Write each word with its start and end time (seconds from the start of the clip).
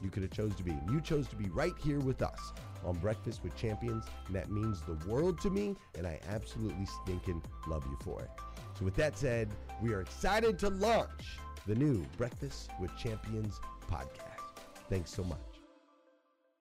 you 0.00 0.10
could 0.10 0.22
have 0.22 0.32
chose 0.32 0.54
to 0.56 0.62
be. 0.62 0.76
You 0.90 1.00
chose 1.00 1.28
to 1.28 1.36
be 1.36 1.48
right 1.50 1.74
here 1.82 2.00
with 2.00 2.22
us 2.22 2.52
on 2.84 2.96
Breakfast 2.98 3.42
with 3.42 3.54
Champions, 3.56 4.04
and 4.26 4.34
that 4.34 4.50
means 4.50 4.82
the 4.82 4.94
world 5.08 5.40
to 5.42 5.50
me, 5.50 5.76
and 5.96 6.06
I 6.06 6.20
absolutely 6.28 6.86
stinking 7.02 7.42
love 7.66 7.84
you 7.86 7.96
for 8.02 8.20
it. 8.22 8.30
So 8.78 8.84
with 8.84 8.94
that 8.96 9.18
said, 9.18 9.50
we 9.82 9.92
are 9.92 10.00
excited 10.00 10.58
to 10.60 10.70
launch 10.70 11.38
the 11.66 11.74
new 11.74 12.04
Breakfast 12.16 12.70
with 12.80 12.96
Champions 12.96 13.60
podcast. 13.90 14.64
Thanks 14.88 15.12
so 15.12 15.22
much. 15.24 15.38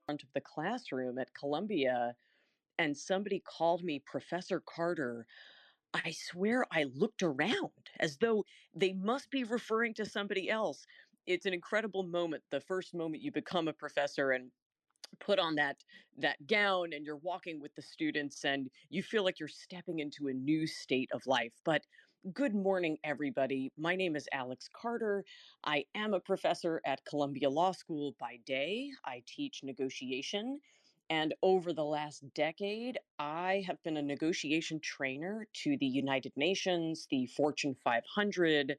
Front 0.06 0.24
of 0.24 0.30
the 0.34 0.41
classroom 0.41 1.18
at 1.18 1.34
Columbia, 1.34 2.16
and 2.78 2.96
somebody 2.96 3.41
called 3.46 3.84
me 3.84 4.02
Professor 4.06 4.62
Carter. 4.66 5.25
I 5.94 6.12
swear 6.12 6.66
I 6.72 6.86
looked 6.96 7.24
around 7.24 7.72
as 8.00 8.18
though 8.18 8.46
they 8.74 8.94
must 8.94 9.30
be 9.30 9.44
referring 9.44 9.94
to 9.96 10.06
somebody 10.06 10.50
else 10.50 10.86
it's 11.28 11.46
an 11.46 11.54
incredible 11.54 12.04
moment 12.04 12.44
the 12.52 12.59
first 12.59 12.94
moment 12.94 13.24
you 13.24 13.32
become 13.32 13.68
a 13.68 13.74
professor 13.74 14.32
and 14.32 14.52
put 15.20 15.40
on 15.40 15.56
that 15.56 15.84
that 16.18 16.46
gown 16.48 16.94
and 16.94 17.06
you're 17.06 17.18
walking 17.18 17.59
with 17.59 17.74
the 17.76 17.82
students 17.82 18.44
and 18.46 18.70
you 18.90 19.04
feel 19.04 19.24
like 19.24 19.40
you're 19.40 19.48
stepping 19.48 20.00
into 20.00 20.28
a 20.28 20.34
new 20.34 20.68
state 20.68 21.09
of 21.14 21.26
life. 21.28 21.54
But 21.64 21.86
good 22.34 22.54
morning 22.56 22.98
everybody. 23.04 23.72
My 23.78 23.96
name 23.96 24.16
is 24.16 24.28
alex 24.32 24.70
carter. 24.72 25.26
I 25.64 25.86
am 25.96 26.14
a 26.14 26.20
professor 26.20 26.82
at 26.86 27.04
columbia 27.06 27.50
law 27.50 27.72
school 27.72 28.16
by 28.20 28.38
day. 28.46 28.91
I 29.06 29.24
teach 29.26 29.64
negotiation. 29.64 30.59
And 31.09 31.34
over 31.44 31.74
the 31.74 31.84
last 31.84 32.24
decade, 32.34 32.97
I 33.20 33.64
have 33.67 33.84
been 33.84 33.97
a 33.97 34.02
negotiation 34.02 34.79
trainer 34.79 35.46
to 35.56 35.78
the 35.78 35.85
United 35.85 36.32
Nations, 36.38 37.08
the 37.09 37.26
Fortune 37.26 37.76
500, 37.76 38.78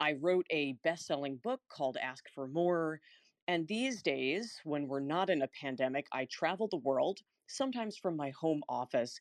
I 0.00 0.14
wrote 0.20 0.46
a 0.50 0.74
best 0.84 1.06
selling 1.06 1.36
book 1.36 1.60
called 1.68 1.96
Ask 2.02 2.24
for 2.34 2.46
More. 2.48 3.00
And 3.48 3.66
these 3.66 4.02
days, 4.02 4.60
when 4.64 4.88
we're 4.88 5.00
not 5.00 5.30
in 5.30 5.42
a 5.42 5.48
pandemic, 5.48 6.06
I 6.12 6.26
travel 6.30 6.68
the 6.68 6.78
world, 6.78 7.20
sometimes 7.46 7.96
from 7.96 8.16
my 8.16 8.30
home 8.30 8.62
office, 8.68 9.18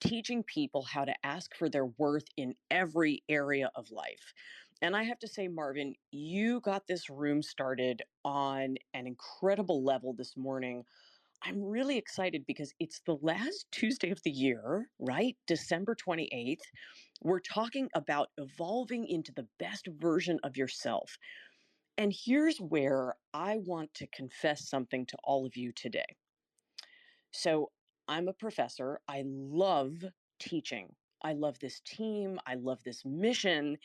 teaching 0.00 0.42
people 0.42 0.82
how 0.82 1.04
to 1.04 1.14
ask 1.24 1.54
for 1.54 1.68
their 1.68 1.86
worth 1.86 2.26
in 2.36 2.54
every 2.70 3.22
area 3.28 3.70
of 3.76 3.90
life. 3.90 4.34
And 4.82 4.96
I 4.96 5.04
have 5.04 5.18
to 5.20 5.28
say, 5.28 5.48
Marvin, 5.48 5.94
you 6.10 6.60
got 6.60 6.86
this 6.86 7.08
room 7.08 7.40
started 7.42 8.02
on 8.24 8.76
an 8.94 9.06
incredible 9.06 9.84
level 9.84 10.12
this 10.12 10.36
morning 10.36 10.84
I'm 11.44 11.62
really 11.62 11.98
excited 11.98 12.44
because 12.46 12.72
it's 12.78 13.00
the 13.04 13.16
last 13.20 13.66
Tuesday 13.72 14.10
of 14.10 14.20
the 14.22 14.30
year, 14.30 14.88
right? 15.00 15.36
December 15.46 15.96
28th. 15.96 16.60
We're 17.20 17.40
talking 17.40 17.88
about 17.94 18.28
evolving 18.38 19.06
into 19.08 19.32
the 19.32 19.48
best 19.58 19.88
version 19.98 20.38
of 20.44 20.56
yourself. 20.56 21.18
And 21.98 22.14
here's 22.24 22.58
where 22.58 23.16
I 23.34 23.58
want 23.58 23.92
to 23.94 24.06
confess 24.08 24.68
something 24.68 25.04
to 25.06 25.16
all 25.24 25.44
of 25.44 25.56
you 25.56 25.72
today. 25.72 26.16
So, 27.32 27.70
I'm 28.08 28.28
a 28.28 28.32
professor. 28.32 29.00
I 29.08 29.22
love 29.26 30.04
teaching. 30.40 30.88
I 31.22 31.34
love 31.34 31.58
this 31.60 31.80
team. 31.86 32.38
I 32.46 32.54
love 32.54 32.82
this 32.84 33.04
mission. 33.04 33.78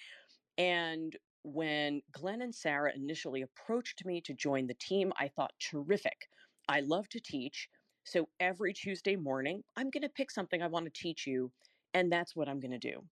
And 0.57 1.15
when 1.43 2.01
Glenn 2.11 2.41
and 2.41 2.53
Sarah 2.53 2.91
initially 2.95 3.43
approached 3.43 4.05
me 4.05 4.21
to 4.21 4.33
join 4.33 4.67
the 4.67 4.73
team, 4.73 5.13
I 5.19 5.27
thought, 5.29 5.53
terrific. 5.59 6.27
I 6.69 6.81
love 6.81 7.07
to 7.09 7.19
teach. 7.19 7.69
So 8.03 8.29
every 8.39 8.73
Tuesday 8.73 9.15
morning, 9.15 9.63
I'm 9.75 9.89
going 9.89 10.03
to 10.03 10.09
pick 10.09 10.31
something 10.31 10.61
I 10.61 10.67
want 10.67 10.85
to 10.85 10.91
teach 11.01 11.27
you, 11.27 11.51
and 11.93 12.11
that's 12.11 12.35
what 12.35 12.47
I'm 12.47 12.59
going 12.59 12.71
to 12.71 12.77
do. 12.77 13.03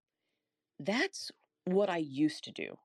That's 0.80 1.32
what 1.66 1.90
I 1.90 1.98
used 1.98 2.44
to 2.46 2.52
do. 2.52 2.76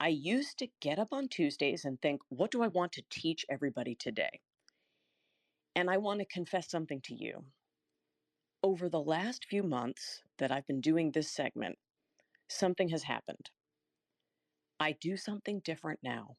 I 0.00 0.08
used 0.08 0.58
to 0.58 0.68
get 0.80 0.98
up 0.98 1.08
on 1.12 1.28
Tuesdays 1.28 1.84
and 1.84 2.00
think, 2.00 2.20
what 2.28 2.50
do 2.50 2.62
I 2.62 2.68
want 2.68 2.92
to 2.92 3.02
teach 3.10 3.46
everybody 3.50 3.94
today? 3.94 4.40
And 5.76 5.88
I 5.88 5.98
want 5.98 6.20
to 6.20 6.26
confess 6.26 6.70
something 6.70 7.00
to 7.04 7.14
you. 7.14 7.44
Over 8.62 8.88
the 8.88 9.00
last 9.00 9.46
few 9.48 9.62
months 9.62 10.22
that 10.38 10.50
I've 10.50 10.66
been 10.66 10.80
doing 10.80 11.12
this 11.12 11.30
segment, 11.30 11.76
something 12.48 12.88
has 12.90 13.04
happened. 13.04 13.50
I 14.80 14.96
do 15.00 15.16
something 15.16 15.60
different 15.64 16.00
now. 16.02 16.36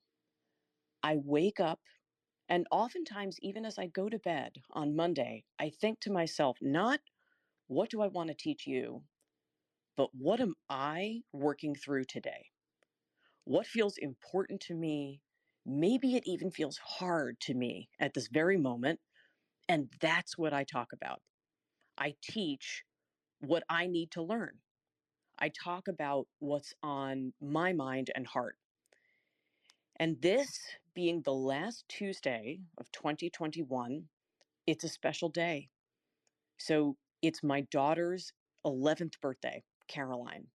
I 1.02 1.18
wake 1.24 1.60
up, 1.60 1.80
and 2.50 2.68
oftentimes, 2.72 3.40
even 3.42 3.66
as 3.66 3.78
I 3.78 3.88
go 3.88 4.10
to 4.10 4.20
bed 4.20 4.62
on 4.72 4.96
Monday, 4.96 5.46
I 5.60 5.70
think 5.70 6.00
to 6.02 6.12
myself, 6.12 6.58
not 6.62 7.00
what 7.68 7.90
do 7.90 8.02
I 8.02 8.08
want 8.08 8.30
to 8.30 8.36
teach 8.36 8.68
you, 8.68 9.04
but 9.98 10.10
what 10.14 10.40
am 10.42 10.56
I 10.70 11.22
working 11.32 11.76
through 11.76 12.06
today? 12.06 12.52
What 13.46 13.68
feels 13.68 13.98
important 13.98 14.62
to 14.62 14.76
me? 14.76 15.22
Maybe 15.66 16.16
it 16.16 16.24
even 16.26 16.52
feels 16.52 16.78
hard 16.78 17.40
to 17.42 17.54
me 17.54 17.90
at 18.00 18.14
this 18.14 18.28
very 18.28 18.58
moment. 18.58 19.00
And 19.70 19.90
that's 20.02 20.38
what 20.38 20.54
I 20.54 20.64
talk 20.64 20.94
about. 20.94 21.22
I 21.98 22.16
teach 22.22 22.84
what 23.40 23.64
I 23.70 23.88
need 23.88 24.12
to 24.12 24.22
learn. 24.22 24.60
I 25.40 25.50
talk 25.50 25.88
about 25.88 26.28
what's 26.40 26.74
on 26.84 27.34
my 27.42 27.74
mind 27.74 28.12
and 28.16 28.28
heart. 28.28 28.58
And 29.98 30.22
this 30.22 30.60
being 30.94 31.22
the 31.22 31.34
last 31.34 31.86
Tuesday 31.88 32.60
of 32.78 32.92
2021, 32.92 34.10
it's 34.68 34.84
a 34.84 34.90
special 34.90 35.30
day. 35.30 35.70
So 36.58 36.98
it's 37.22 37.44
my 37.44 37.62
daughter's 37.62 38.34
11th 38.66 39.20
birthday, 39.22 39.64
Caroline. 39.88 40.48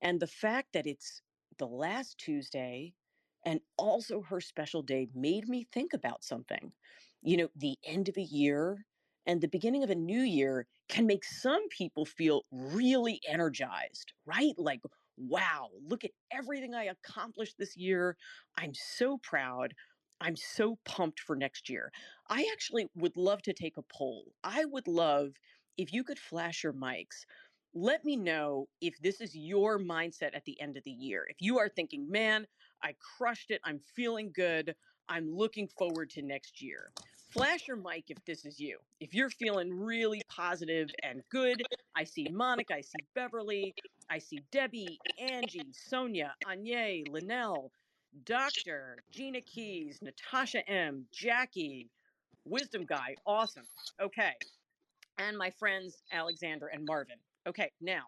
And 0.00 0.20
the 0.20 0.26
fact 0.26 0.72
that 0.72 0.86
it's 0.86 1.22
the 1.58 1.66
last 1.66 2.18
Tuesday 2.18 2.94
and 3.44 3.60
also 3.76 4.22
her 4.22 4.40
special 4.40 4.82
day 4.82 5.08
made 5.14 5.48
me 5.48 5.66
think 5.72 5.92
about 5.94 6.24
something. 6.24 6.72
You 7.22 7.36
know, 7.36 7.48
the 7.56 7.76
end 7.84 8.08
of 8.08 8.16
a 8.16 8.22
year 8.22 8.84
and 9.26 9.40
the 9.40 9.48
beginning 9.48 9.82
of 9.82 9.90
a 9.90 9.94
new 9.94 10.20
year 10.20 10.66
can 10.88 11.06
make 11.06 11.24
some 11.24 11.68
people 11.68 12.04
feel 12.06 12.44
really 12.50 13.20
energized, 13.28 14.12
right? 14.26 14.54
Like, 14.56 14.80
wow, 15.18 15.70
look 15.86 16.04
at 16.04 16.10
everything 16.32 16.74
I 16.74 16.84
accomplished 16.84 17.56
this 17.58 17.76
year. 17.76 18.16
I'm 18.56 18.72
so 18.74 19.18
proud. 19.22 19.74
I'm 20.20 20.36
so 20.36 20.78
pumped 20.84 21.20
for 21.20 21.36
next 21.36 21.68
year. 21.68 21.92
I 22.28 22.48
actually 22.52 22.88
would 22.96 23.16
love 23.16 23.42
to 23.42 23.52
take 23.52 23.76
a 23.76 23.82
poll. 23.82 24.32
I 24.42 24.64
would 24.64 24.88
love 24.88 25.30
if 25.76 25.92
you 25.92 26.02
could 26.02 26.18
flash 26.18 26.64
your 26.64 26.72
mics. 26.72 27.24
Let 27.74 28.04
me 28.04 28.16
know 28.16 28.68
if 28.80 28.98
this 29.00 29.20
is 29.20 29.36
your 29.36 29.78
mindset 29.78 30.34
at 30.34 30.44
the 30.44 30.60
end 30.60 30.76
of 30.76 30.84
the 30.84 30.90
year. 30.90 31.24
If 31.28 31.36
you 31.40 31.58
are 31.58 31.68
thinking, 31.68 32.10
man, 32.10 32.46
I 32.82 32.94
crushed 33.16 33.50
it, 33.50 33.60
I'm 33.64 33.80
feeling 33.94 34.32
good, 34.34 34.74
I'm 35.08 35.30
looking 35.30 35.68
forward 35.68 36.10
to 36.10 36.22
next 36.22 36.60
year. 36.60 36.90
Flash 37.30 37.68
your 37.68 37.76
mic 37.76 38.04
if 38.08 38.24
this 38.24 38.46
is 38.46 38.58
you. 38.58 38.78
If 39.00 39.14
you're 39.14 39.28
feeling 39.28 39.72
really 39.72 40.22
positive 40.30 40.88
and 41.02 41.22
good, 41.30 41.62
I 41.94 42.04
see 42.04 42.26
Monica, 42.32 42.74
I 42.74 42.80
see 42.80 43.04
Beverly, 43.14 43.74
I 44.08 44.18
see 44.18 44.40
Debbie, 44.50 44.98
Angie, 45.18 45.72
Sonia, 45.72 46.34
Anye, 46.46 47.06
Linnell, 47.10 47.70
Doctor, 48.24 48.96
Gina 49.10 49.42
Keys, 49.42 49.98
Natasha 50.00 50.66
M, 50.68 51.04
Jackie, 51.12 51.90
Wisdom 52.46 52.86
Guy, 52.86 53.14
awesome. 53.26 53.66
Okay. 54.00 54.32
And 55.18 55.36
my 55.36 55.50
friends 55.50 56.02
Alexander 56.10 56.68
and 56.68 56.86
Marvin. 56.86 57.16
Okay, 57.46 57.70
now 57.80 58.04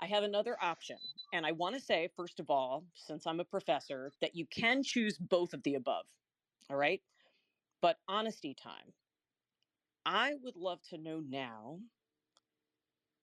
I 0.00 0.06
have 0.06 0.22
another 0.22 0.56
option. 0.62 0.96
And 1.34 1.44
I 1.44 1.52
want 1.52 1.74
to 1.74 1.80
say, 1.80 2.08
first 2.16 2.40
of 2.40 2.48
all, 2.48 2.84
since 2.94 3.26
I'm 3.26 3.40
a 3.40 3.44
professor, 3.44 4.12
that 4.22 4.34
you 4.34 4.46
can 4.46 4.82
choose 4.82 5.18
both 5.18 5.52
of 5.52 5.62
the 5.62 5.74
above. 5.74 6.06
All 6.70 6.76
right. 6.76 7.02
But 7.80 7.98
honesty 8.08 8.54
time. 8.54 8.92
I 10.04 10.34
would 10.42 10.56
love 10.56 10.82
to 10.90 10.98
know 10.98 11.20
now 11.20 11.80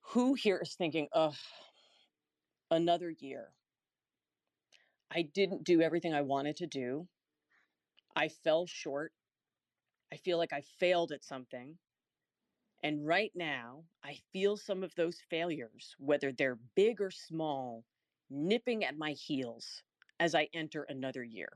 who 0.01 0.35
here 0.35 0.59
is 0.61 0.75
thinking, 0.75 1.07
ugh, 1.13 1.35
another 2.71 3.09
year. 3.09 3.53
I 5.11 5.21
didn't 5.21 5.63
do 5.63 5.81
everything 5.81 6.13
I 6.13 6.21
wanted 6.21 6.57
to 6.57 6.67
do. 6.67 7.07
I 8.15 8.29
fell 8.29 8.65
short. 8.65 9.13
I 10.11 10.17
feel 10.17 10.37
like 10.37 10.53
I 10.53 10.61
failed 10.61 11.11
at 11.11 11.23
something. 11.23 11.77
And 12.83 13.05
right 13.05 13.31
now, 13.35 13.85
I 14.03 14.19
feel 14.31 14.55
some 14.57 14.83
of 14.83 14.95
those 14.95 15.19
failures, 15.29 15.95
whether 15.97 16.31
they're 16.31 16.59
big 16.75 17.01
or 17.01 17.11
small, 17.11 17.85
nipping 18.29 18.83
at 18.83 18.97
my 18.97 19.11
heels 19.11 19.83
as 20.19 20.35
I 20.35 20.49
enter 20.53 20.83
another 20.83 21.23
year. 21.23 21.49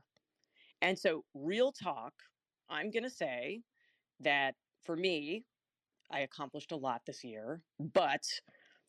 And 0.80 0.98
so, 0.98 1.24
real 1.34 1.72
talk, 1.72 2.14
I'm 2.70 2.90
going 2.90 3.04
to 3.04 3.10
say 3.10 3.62
that 4.20 4.54
for 4.84 4.96
me, 4.96 5.44
I 6.10 6.20
accomplished 6.20 6.72
a 6.72 6.76
lot 6.76 7.02
this 7.06 7.24
year. 7.24 7.62
But 7.78 8.22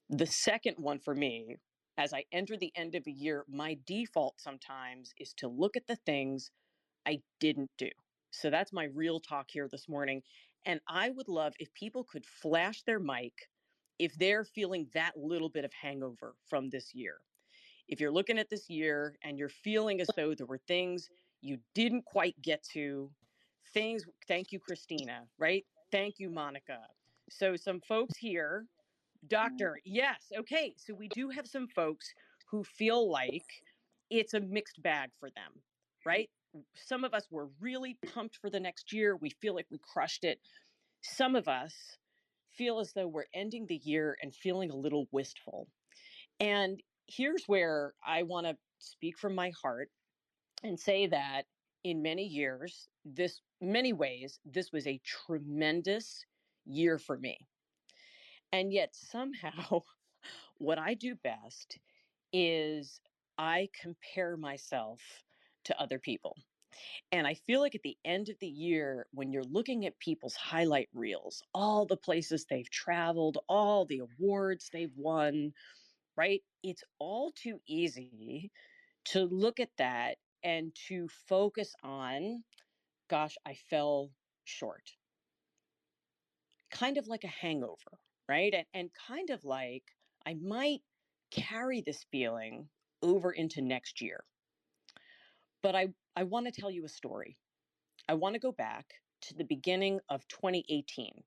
the 0.09 0.25
second 0.25 0.75
one 0.77 0.99
for 0.99 1.15
me, 1.15 1.55
as 1.97 2.13
I 2.13 2.25
enter 2.31 2.57
the 2.57 2.73
end 2.75 2.95
of 2.95 3.03
a 3.07 3.11
year, 3.11 3.45
my 3.47 3.77
default 3.85 4.39
sometimes 4.39 5.13
is 5.19 5.33
to 5.37 5.47
look 5.47 5.77
at 5.77 5.87
the 5.87 5.97
things 6.05 6.51
I 7.05 7.19
didn't 7.39 7.71
do. 7.77 7.89
So 8.31 8.49
that's 8.49 8.73
my 8.73 8.85
real 8.85 9.19
talk 9.19 9.47
here 9.49 9.67
this 9.71 9.87
morning. 9.87 10.21
And 10.65 10.79
I 10.87 11.11
would 11.11 11.27
love 11.27 11.53
if 11.59 11.73
people 11.73 12.03
could 12.03 12.25
flash 12.25 12.83
their 12.83 12.99
mic 12.99 13.33
if 13.99 14.15
they're 14.15 14.43
feeling 14.43 14.87
that 14.93 15.13
little 15.15 15.49
bit 15.49 15.65
of 15.65 15.71
hangover 15.73 16.35
from 16.49 16.69
this 16.69 16.93
year. 16.93 17.17
If 17.87 17.99
you're 17.99 18.11
looking 18.11 18.39
at 18.39 18.49
this 18.49 18.69
year 18.69 19.15
and 19.23 19.37
you're 19.37 19.49
feeling 19.49 20.01
as 20.01 20.09
though 20.15 20.33
there 20.33 20.47
were 20.47 20.59
things 20.67 21.09
you 21.41 21.57
didn't 21.75 22.05
quite 22.05 22.41
get 22.41 22.63
to, 22.73 23.11
things, 23.73 24.03
thank 24.27 24.51
you, 24.51 24.59
Christina, 24.59 25.21
right? 25.39 25.65
Thank 25.91 26.15
you, 26.19 26.29
Monica. 26.29 26.79
So, 27.29 27.55
some 27.55 27.81
folks 27.81 28.17
here, 28.17 28.65
mm-hmm. 28.65 29.27
doctor, 29.27 29.79
yes, 29.85 30.31
okay. 30.37 30.73
So, 30.77 30.93
we 30.93 31.07
do 31.09 31.29
have 31.29 31.47
some 31.47 31.67
folks 31.67 32.07
who 32.51 32.63
feel 32.63 33.09
like 33.09 33.45
it's 34.09 34.33
a 34.33 34.39
mixed 34.39 34.81
bag 34.81 35.09
for 35.19 35.29
them, 35.31 35.51
right? 36.05 36.29
Some 36.75 37.03
of 37.03 37.13
us 37.13 37.25
were 37.31 37.49
really 37.59 37.97
pumped 38.13 38.37
for 38.37 38.49
the 38.49 38.59
next 38.59 38.93
year. 38.93 39.15
We 39.15 39.31
feel 39.41 39.55
like 39.55 39.67
we 39.71 39.79
crushed 39.93 40.23
it. 40.23 40.39
Some 41.01 41.35
of 41.35 41.47
us 41.47 41.73
feel 42.55 42.79
as 42.79 42.93
though 42.93 43.07
we're 43.07 43.25
ending 43.33 43.65
the 43.67 43.81
year 43.83 44.15
and 44.21 44.33
feeling 44.33 44.69
a 44.69 44.75
little 44.75 45.07
wistful. 45.11 45.67
And 46.39 46.79
here's 47.07 47.43
where 47.47 47.93
I 48.05 48.23
want 48.23 48.45
to 48.47 48.55
speak 48.77 49.17
from 49.17 49.33
my 49.33 49.51
heart 49.61 49.89
and 50.63 50.79
say 50.79 51.07
that 51.07 51.43
in 51.83 52.01
many 52.01 52.25
years, 52.25 52.89
this 53.05 53.41
many 53.61 53.93
ways, 53.93 54.39
this 54.45 54.71
was 54.71 54.87
a 54.87 54.99
tremendous 54.99 56.25
year 56.65 56.97
for 56.97 57.17
me. 57.17 57.47
And 58.51 58.71
yet 58.71 58.95
somehow 58.95 59.81
what 60.57 60.79
I 60.79 60.93
do 60.93 61.15
best 61.15 61.79
is 62.31 63.01
I 63.37 63.69
compare 63.73 64.37
myself 64.37 65.23
to 65.65 65.79
other 65.79 65.99
people. 65.99 66.37
And 67.11 67.27
I 67.27 67.35
feel 67.35 67.61
like 67.61 67.75
at 67.75 67.83
the 67.83 67.97
end 68.03 68.29
of 68.29 68.39
the 68.39 68.47
year, 68.47 69.07
when 69.11 69.31
you're 69.31 69.43
looking 69.43 69.85
at 69.85 69.99
people's 69.99 70.35
highlight 70.35 70.89
reels, 70.93 71.43
all 71.53 71.85
the 71.85 71.97
places 71.97 72.45
they've 72.45 72.69
traveled, 72.69 73.37
all 73.47 73.85
the 73.85 73.99
awards 73.99 74.69
they've 74.69 74.95
won, 74.95 75.53
right? 76.17 76.43
It's 76.63 76.83
all 76.99 77.31
too 77.31 77.61
easy 77.67 78.51
to 79.05 79.25
look 79.25 79.59
at 79.59 79.77
that 79.77 80.17
and 80.43 80.73
to 80.87 81.07
focus 81.27 81.73
on, 81.83 82.43
gosh, 83.09 83.35
I 83.45 83.55
fell 83.69 84.11
short. 84.43 84.91
Kind 86.71 86.97
of 86.97 87.07
like 87.07 87.23
a 87.23 87.27
hangover, 87.27 87.99
right? 88.27 88.53
And, 88.53 88.65
and 88.73 88.89
kind 89.07 89.29
of 89.29 89.43
like 89.45 89.83
I 90.25 90.35
might 90.35 90.81
carry 91.31 91.81
this 91.81 92.05
feeling 92.11 92.67
over 93.01 93.31
into 93.31 93.61
next 93.61 94.01
year. 94.01 94.23
But 95.61 95.75
I, 95.75 95.89
I 96.15 96.23
want 96.23 96.45
to 96.45 96.61
tell 96.61 96.71
you 96.71 96.85
a 96.85 96.89
story. 96.89 97.37
I 98.09 98.15
want 98.15 98.33
to 98.33 98.39
go 98.39 98.51
back 98.51 98.85
to 99.21 99.33
the 99.35 99.45
beginning 99.45 99.99
of 100.09 100.27
2018. 100.27 101.23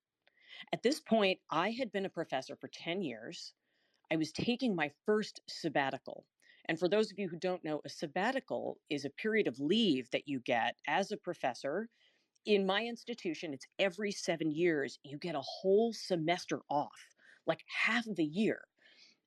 At 0.73 0.83
this 0.83 1.01
point, 1.01 1.39
I 1.51 1.71
had 1.71 1.93
been 1.93 2.07
a 2.07 2.11
professor 2.11 2.57
for 2.57 2.69
10 2.69 3.03
years. 3.03 3.53
I 4.11 4.17
was 4.17 4.33
taking 4.33 4.75
my 4.75 4.91
first 5.05 5.41
sabbatical. 5.49 6.25
And 6.67 6.79
for 6.79 6.89
those 6.89 7.11
of 7.11 7.19
you 7.19 7.29
who 7.29 7.37
don't 7.37 7.65
know, 7.65 7.81
a 7.85 7.89
sabbatical 7.89 8.79
is 8.91 9.05
a 9.05 9.11
period 9.11 9.47
of 9.47 9.61
leave 9.61 10.11
that 10.11 10.29
you 10.29 10.41
get 10.41 10.77
as 10.89 11.13
a 11.13 11.17
professor. 11.17 11.89
In 12.45 12.67
my 12.67 12.85
institution, 12.85 13.53
it's 13.53 13.67
every 13.79 14.13
seven 14.13 14.51
years, 14.51 14.99
you 15.05 15.19
get 15.19 15.35
a 15.35 15.41
whole 15.41 15.93
semester 15.93 16.61
off, 16.69 17.15
like 17.47 17.63
half 17.69 18.07
of 18.07 18.19
a 18.19 18.25
year. 18.25 18.63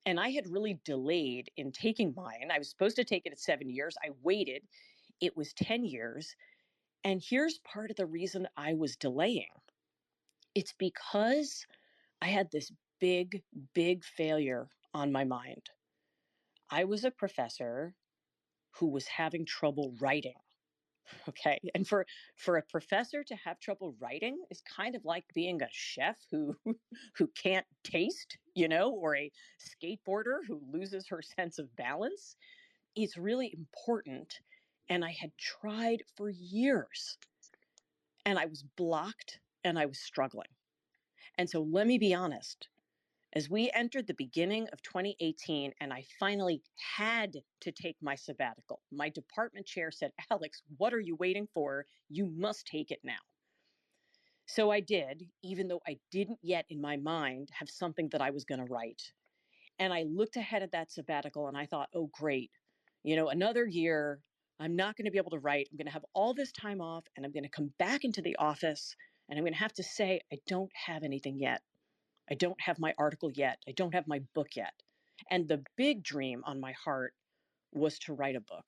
And 0.05 0.19
I 0.19 0.29
had 0.29 0.51
really 0.51 0.79
delayed 0.85 1.49
in 1.57 1.71
taking 1.71 2.13
mine. 2.15 2.49
I 2.51 2.57
was 2.57 2.69
supposed 2.69 2.95
to 2.97 3.03
take 3.03 3.25
it 3.25 3.31
at 3.31 3.39
seven 3.39 3.69
years. 3.69 3.95
I 4.03 4.09
waited. 4.21 4.63
It 5.21 5.35
was 5.35 5.53
10 5.53 5.85
years. 5.85 6.35
And 7.03 7.21
here's 7.25 7.59
part 7.59 7.91
of 7.91 7.97
the 7.97 8.05
reason 8.05 8.47
I 8.57 8.73
was 8.73 8.95
delaying 8.95 9.47
it's 10.55 10.73
because 10.77 11.65
I 12.21 12.27
had 12.27 12.49
this 12.51 12.71
big, 12.99 13.43
big 13.73 14.03
failure 14.03 14.67
on 14.93 15.11
my 15.11 15.23
mind. 15.23 15.69
I 16.69 16.83
was 16.85 17.03
a 17.03 17.11
professor 17.11 17.95
who 18.77 18.87
was 18.87 19.07
having 19.07 19.45
trouble 19.45 19.95
writing. 19.99 20.35
Okay. 21.27 21.59
And 21.73 21.87
for 21.87 22.05
for 22.37 22.57
a 22.57 22.61
professor 22.61 23.23
to 23.23 23.35
have 23.35 23.59
trouble 23.59 23.95
writing 23.99 24.37
is 24.51 24.61
kind 24.61 24.95
of 24.95 25.05
like 25.05 25.25
being 25.33 25.59
a 25.63 25.67
chef 25.71 26.17
who 26.29 26.55
who 27.17 27.27
can't 27.29 27.65
taste, 27.83 28.37
you 28.53 28.67
know, 28.67 28.91
or 28.91 29.15
a 29.15 29.31
skateboarder 29.59 30.37
who 30.47 30.61
loses 30.71 31.07
her 31.07 31.21
sense 31.39 31.57
of 31.57 31.75
balance. 31.75 32.35
It's 32.95 33.17
really 33.17 33.51
important 33.57 34.39
and 34.89 35.05
I 35.05 35.11
had 35.11 35.31
tried 35.37 36.03
for 36.15 36.29
years. 36.29 37.17
And 38.25 38.37
I 38.37 38.45
was 38.45 38.63
blocked 38.77 39.39
and 39.63 39.79
I 39.79 39.85
was 39.85 39.99
struggling. 39.99 40.49
And 41.37 41.49
so 41.49 41.61
let 41.61 41.87
me 41.87 41.97
be 41.97 42.13
honest, 42.13 42.67
as 43.33 43.49
we 43.49 43.69
entered 43.75 44.07
the 44.07 44.15
beginning 44.15 44.67
of 44.73 44.81
2018, 44.81 45.73
and 45.79 45.93
I 45.93 46.03
finally 46.19 46.63
had 46.97 47.37
to 47.61 47.71
take 47.71 47.95
my 48.01 48.15
sabbatical, 48.15 48.81
my 48.91 49.09
department 49.09 49.67
chair 49.67 49.91
said, 49.91 50.11
Alex, 50.31 50.63
what 50.77 50.93
are 50.93 50.99
you 50.99 51.15
waiting 51.15 51.47
for? 51.53 51.85
You 52.09 52.25
must 52.25 52.65
take 52.65 52.89
it 52.89 53.01
now. 53.03 53.19
So 54.47 54.71
I 54.71 54.79
did, 54.79 55.29
even 55.43 55.67
though 55.67 55.81
I 55.87 55.99
didn't 56.11 56.39
yet 56.41 56.65
in 56.69 56.81
my 56.81 56.97
mind 56.97 57.49
have 57.53 57.69
something 57.69 58.09
that 58.09 58.21
I 58.21 58.31
was 58.31 58.45
going 58.45 58.65
to 58.65 58.73
write. 58.73 59.13
And 59.77 59.93
I 59.93 60.03
looked 60.03 60.35
ahead 60.35 60.63
at 60.63 60.71
that 60.71 60.91
sabbatical 60.91 61.47
and 61.47 61.55
I 61.55 61.67
thought, 61.67 61.89
oh, 61.93 62.09
great. 62.11 62.49
You 63.03 63.15
know, 63.15 63.29
another 63.29 63.65
year, 63.65 64.19
I'm 64.59 64.75
not 64.75 64.97
going 64.97 65.05
to 65.05 65.11
be 65.11 65.19
able 65.19 65.31
to 65.31 65.39
write. 65.39 65.67
I'm 65.71 65.77
going 65.77 65.85
to 65.85 65.93
have 65.93 66.05
all 66.15 66.33
this 66.33 66.51
time 66.51 66.81
off 66.81 67.05
and 67.15 67.25
I'm 67.25 67.31
going 67.31 67.43
to 67.43 67.49
come 67.49 67.71
back 67.77 68.03
into 68.03 68.23
the 68.23 68.35
office 68.37 68.95
and 69.29 69.37
I'm 69.37 69.43
going 69.43 69.53
to 69.53 69.59
have 69.59 69.73
to 69.73 69.83
say, 69.83 70.21
I 70.33 70.39
don't 70.47 70.71
have 70.73 71.03
anything 71.03 71.37
yet. 71.37 71.61
I 72.29 72.35
don't 72.35 72.59
have 72.61 72.79
my 72.79 72.93
article 72.97 73.31
yet. 73.33 73.59
I 73.67 73.71
don't 73.71 73.93
have 73.93 74.07
my 74.07 74.19
book 74.35 74.55
yet. 74.55 74.73
And 75.31 75.47
the 75.47 75.63
big 75.75 76.03
dream 76.03 76.43
on 76.45 76.59
my 76.59 76.73
heart 76.73 77.13
was 77.71 77.99
to 77.99 78.13
write 78.13 78.35
a 78.35 78.41
book. 78.41 78.65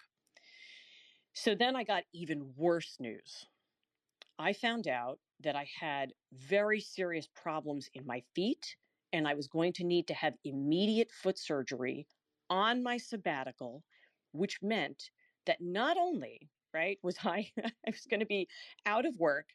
So 1.34 1.56
then 1.56 1.76
I 1.76 1.84
got 1.84 2.04
even 2.14 2.54
worse 2.58 2.98
news. 3.00 3.46
I 4.38 4.54
found 4.54 4.88
out 4.88 5.20
that 5.42 5.56
I 5.56 5.68
had 5.80 6.14
very 6.34 6.80
serious 6.80 7.28
problems 7.36 7.90
in 7.94 8.06
my 8.06 8.24
feet, 8.36 8.76
and 9.14 9.28
I 9.28 9.34
was 9.34 9.48
going 9.48 9.74
to 9.74 9.84
need 9.84 10.08
to 10.08 10.14
have 10.14 10.34
immediate 10.44 11.12
foot 11.12 11.38
surgery 11.38 12.08
on 12.50 12.84
my 12.84 12.98
sabbatical, 12.98 13.84
which 14.34 14.62
meant 14.62 15.10
that 15.46 15.62
not 15.62 15.98
only, 15.98 16.50
right, 16.74 16.98
was 17.04 17.18
I 17.24 17.52
I 17.64 17.72
was 17.88 18.06
going 18.10 18.20
to 18.20 18.26
be 18.26 18.48
out 18.86 19.06
of 19.06 19.16
work, 19.18 19.48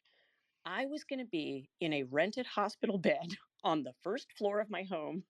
I 0.65 0.85
was 0.85 1.03
going 1.03 1.19
to 1.19 1.25
be 1.25 1.69
in 1.79 1.93
a 1.93 2.03
rented 2.03 2.45
hospital 2.45 2.97
bed 3.09 3.37
on 3.67 3.83
the 3.83 3.91
first 4.01 4.27
floor 4.37 4.61
of 4.61 4.69
my 4.69 4.83
home 4.83 5.23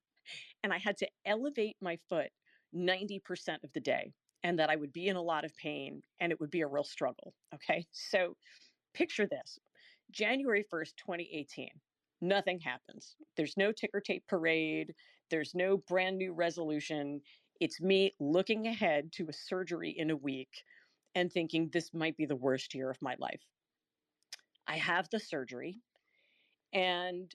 and 0.63 0.71
I 0.71 0.77
had 0.77 0.95
to 0.97 1.07
elevate 1.25 1.75
my 1.81 1.97
foot 2.07 2.29
90% 2.75 3.19
of 3.63 3.73
the 3.73 3.79
day 3.79 4.13
and 4.43 4.59
that 4.59 4.69
I 4.69 4.75
would 4.75 4.93
be 4.93 5.07
in 5.07 5.15
a 5.15 5.21
lot 5.21 5.43
of 5.43 5.55
pain 5.57 6.03
and 6.19 6.31
it 6.31 6.39
would 6.39 6.51
be 6.51 6.61
a 6.61 6.67
real 6.67 6.83
struggle. 6.83 7.33
Okay. 7.55 7.87
So 7.91 8.35
picture 8.93 9.25
this 9.25 9.57
January 10.11 10.63
1st, 10.71 10.91
2018, 10.97 11.69
nothing 12.21 12.59
happens. 12.59 13.15
There's 13.35 13.57
no 13.57 13.71
ticker 13.71 13.99
tape 13.99 14.23
parade, 14.29 14.93
there's 15.31 15.55
no 15.55 15.77
brand 15.77 16.19
new 16.19 16.31
resolution. 16.31 17.21
It's 17.59 17.81
me 17.81 18.13
looking 18.19 18.67
ahead 18.67 19.11
to 19.13 19.27
a 19.29 19.33
surgery 19.33 19.95
in 19.97 20.11
a 20.11 20.15
week 20.15 20.63
and 21.15 21.31
thinking 21.31 21.71
this 21.73 21.91
might 21.91 22.15
be 22.15 22.27
the 22.27 22.35
worst 22.35 22.75
year 22.75 22.91
of 22.91 23.01
my 23.01 23.15
life. 23.17 23.41
I 24.67 24.77
have 24.77 25.09
the 25.09 25.19
surgery 25.19 25.79
and 26.71 27.33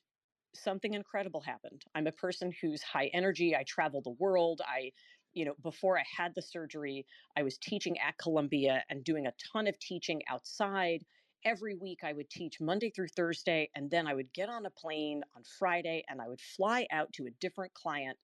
something 0.54 0.94
incredible 0.94 1.40
happened. 1.40 1.84
I'm 1.94 2.06
a 2.06 2.12
person 2.12 2.52
who's 2.60 2.82
high 2.82 3.10
energy. 3.12 3.56
I 3.56 3.64
travel 3.64 4.00
the 4.02 4.16
world. 4.18 4.60
I, 4.66 4.92
you 5.32 5.44
know, 5.44 5.54
before 5.62 5.98
I 5.98 6.04
had 6.16 6.34
the 6.34 6.42
surgery, 6.42 7.06
I 7.36 7.42
was 7.42 7.58
teaching 7.58 7.98
at 7.98 8.18
Columbia 8.18 8.84
and 8.90 9.04
doing 9.04 9.26
a 9.26 9.32
ton 9.52 9.66
of 9.66 9.78
teaching 9.78 10.22
outside. 10.28 11.04
Every 11.44 11.74
week 11.74 12.00
I 12.04 12.12
would 12.12 12.30
teach 12.30 12.60
Monday 12.60 12.90
through 12.90 13.08
Thursday, 13.08 13.70
and 13.74 13.90
then 13.90 14.06
I 14.06 14.14
would 14.14 14.32
get 14.32 14.48
on 14.48 14.66
a 14.66 14.70
plane 14.70 15.22
on 15.34 15.42
Friday 15.58 16.04
and 16.08 16.20
I 16.20 16.28
would 16.28 16.40
fly 16.40 16.86
out 16.92 17.12
to 17.14 17.26
a 17.26 17.30
different 17.40 17.74
client 17.74 18.16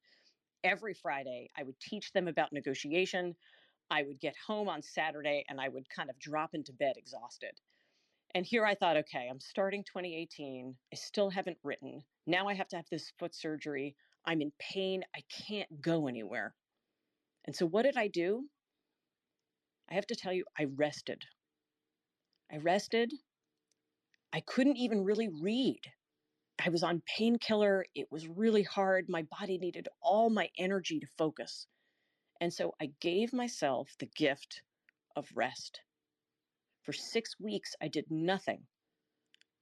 every 0.62 0.94
Friday. 0.94 1.50
I 1.56 1.62
would 1.62 1.78
teach 1.80 2.12
them 2.12 2.28
about 2.28 2.52
negotiation. 2.52 3.34
I 3.90 4.02
would 4.02 4.20
get 4.20 4.34
home 4.46 4.68
on 4.68 4.82
Saturday 4.82 5.44
and 5.48 5.60
I 5.60 5.68
would 5.68 5.88
kind 5.88 6.10
of 6.10 6.18
drop 6.18 6.54
into 6.54 6.72
bed 6.72 6.94
exhausted. 6.96 7.52
And 8.34 8.44
here 8.44 8.64
I 8.64 8.74
thought, 8.74 8.96
okay, 8.98 9.26
I'm 9.30 9.40
starting 9.40 9.82
2018. 9.84 10.76
I 10.92 10.96
still 10.96 11.30
haven't 11.30 11.58
written. 11.62 12.02
Now 12.28 12.46
I 12.46 12.52
have 12.52 12.68
to 12.68 12.76
have 12.76 12.84
this 12.90 13.10
foot 13.18 13.34
surgery. 13.34 13.96
I'm 14.26 14.42
in 14.42 14.52
pain. 14.58 15.02
I 15.16 15.20
can't 15.48 15.80
go 15.80 16.08
anywhere. 16.08 16.54
And 17.46 17.56
so 17.56 17.64
what 17.64 17.84
did 17.84 17.96
I 17.96 18.08
do? 18.08 18.44
I 19.90 19.94
have 19.94 20.06
to 20.08 20.14
tell 20.14 20.34
you, 20.34 20.44
I 20.58 20.66
rested. 20.76 21.24
I 22.52 22.58
rested. 22.58 23.14
I 24.30 24.40
couldn't 24.40 24.76
even 24.76 25.04
really 25.04 25.28
read. 25.40 25.80
I 26.62 26.68
was 26.68 26.82
on 26.82 27.02
painkiller. 27.16 27.86
It 27.94 28.08
was 28.12 28.28
really 28.28 28.62
hard. 28.62 29.06
My 29.08 29.22
body 29.22 29.56
needed 29.56 29.88
all 30.02 30.28
my 30.28 30.50
energy 30.58 31.00
to 31.00 31.06
focus. 31.16 31.66
And 32.42 32.52
so 32.52 32.74
I 32.78 32.90
gave 33.00 33.32
myself 33.32 33.88
the 33.98 34.10
gift 34.14 34.60
of 35.16 35.30
rest. 35.34 35.80
For 36.82 36.92
six 36.92 37.40
weeks, 37.40 37.74
I 37.80 37.88
did 37.88 38.04
nothing 38.10 38.66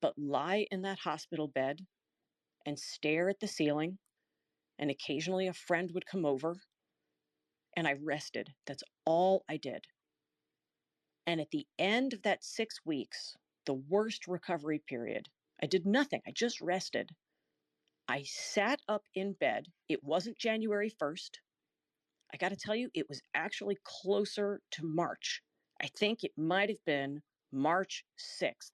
but 0.01 0.19
lie 0.19 0.67
in 0.73 0.83
that 0.83 0.99
hospital 0.99 1.47
bed 1.47 1.87
and 2.67 2.79
stare 2.79 3.31
at 3.31 3.41
the 3.41 3.47
ceiling. 3.47 3.99
And 4.79 4.91
occasionally 4.91 5.47
a 5.47 5.55
friend 5.55 5.91
would 5.95 6.05
come 6.05 6.27
over 6.27 6.57
and 7.77 7.87
I 7.87 7.95
rested. 8.03 8.49
That's 8.67 8.83
all 9.07 9.45
I 9.49 9.57
did. 9.57 9.85
And 11.27 11.41
at 11.41 11.51
the 11.51 11.67
end 11.79 12.13
of 12.13 12.23
that 12.23 12.45
six 12.45 12.81
weeks, 12.85 13.37
the 13.65 13.75
worst 13.75 14.27
recovery 14.27 14.83
period, 14.87 15.29
I 15.63 15.67
did 15.67 15.87
nothing. 15.87 16.21
I 16.27 16.33
just 16.33 16.61
rested. 16.61 17.11
I 18.09 18.23
sat 18.25 18.81
up 18.89 19.03
in 19.15 19.33
bed. 19.33 19.67
It 19.89 20.05
wasn't 20.05 20.39
January 20.39 20.91
1st. 20.91 21.31
I 22.33 22.37
got 22.37 22.51
to 22.51 22.57
tell 22.57 22.75
you, 22.75 22.91
it 22.95 23.09
was 23.09 23.23
actually 23.35 23.79
closer 23.85 24.61
to 24.73 24.85
March. 24.85 25.43
I 25.81 25.89
think 25.89 26.23
it 26.23 26.33
might 26.37 26.69
have 26.69 26.85
been 26.85 27.23
March 27.53 28.05
6th. 28.41 28.73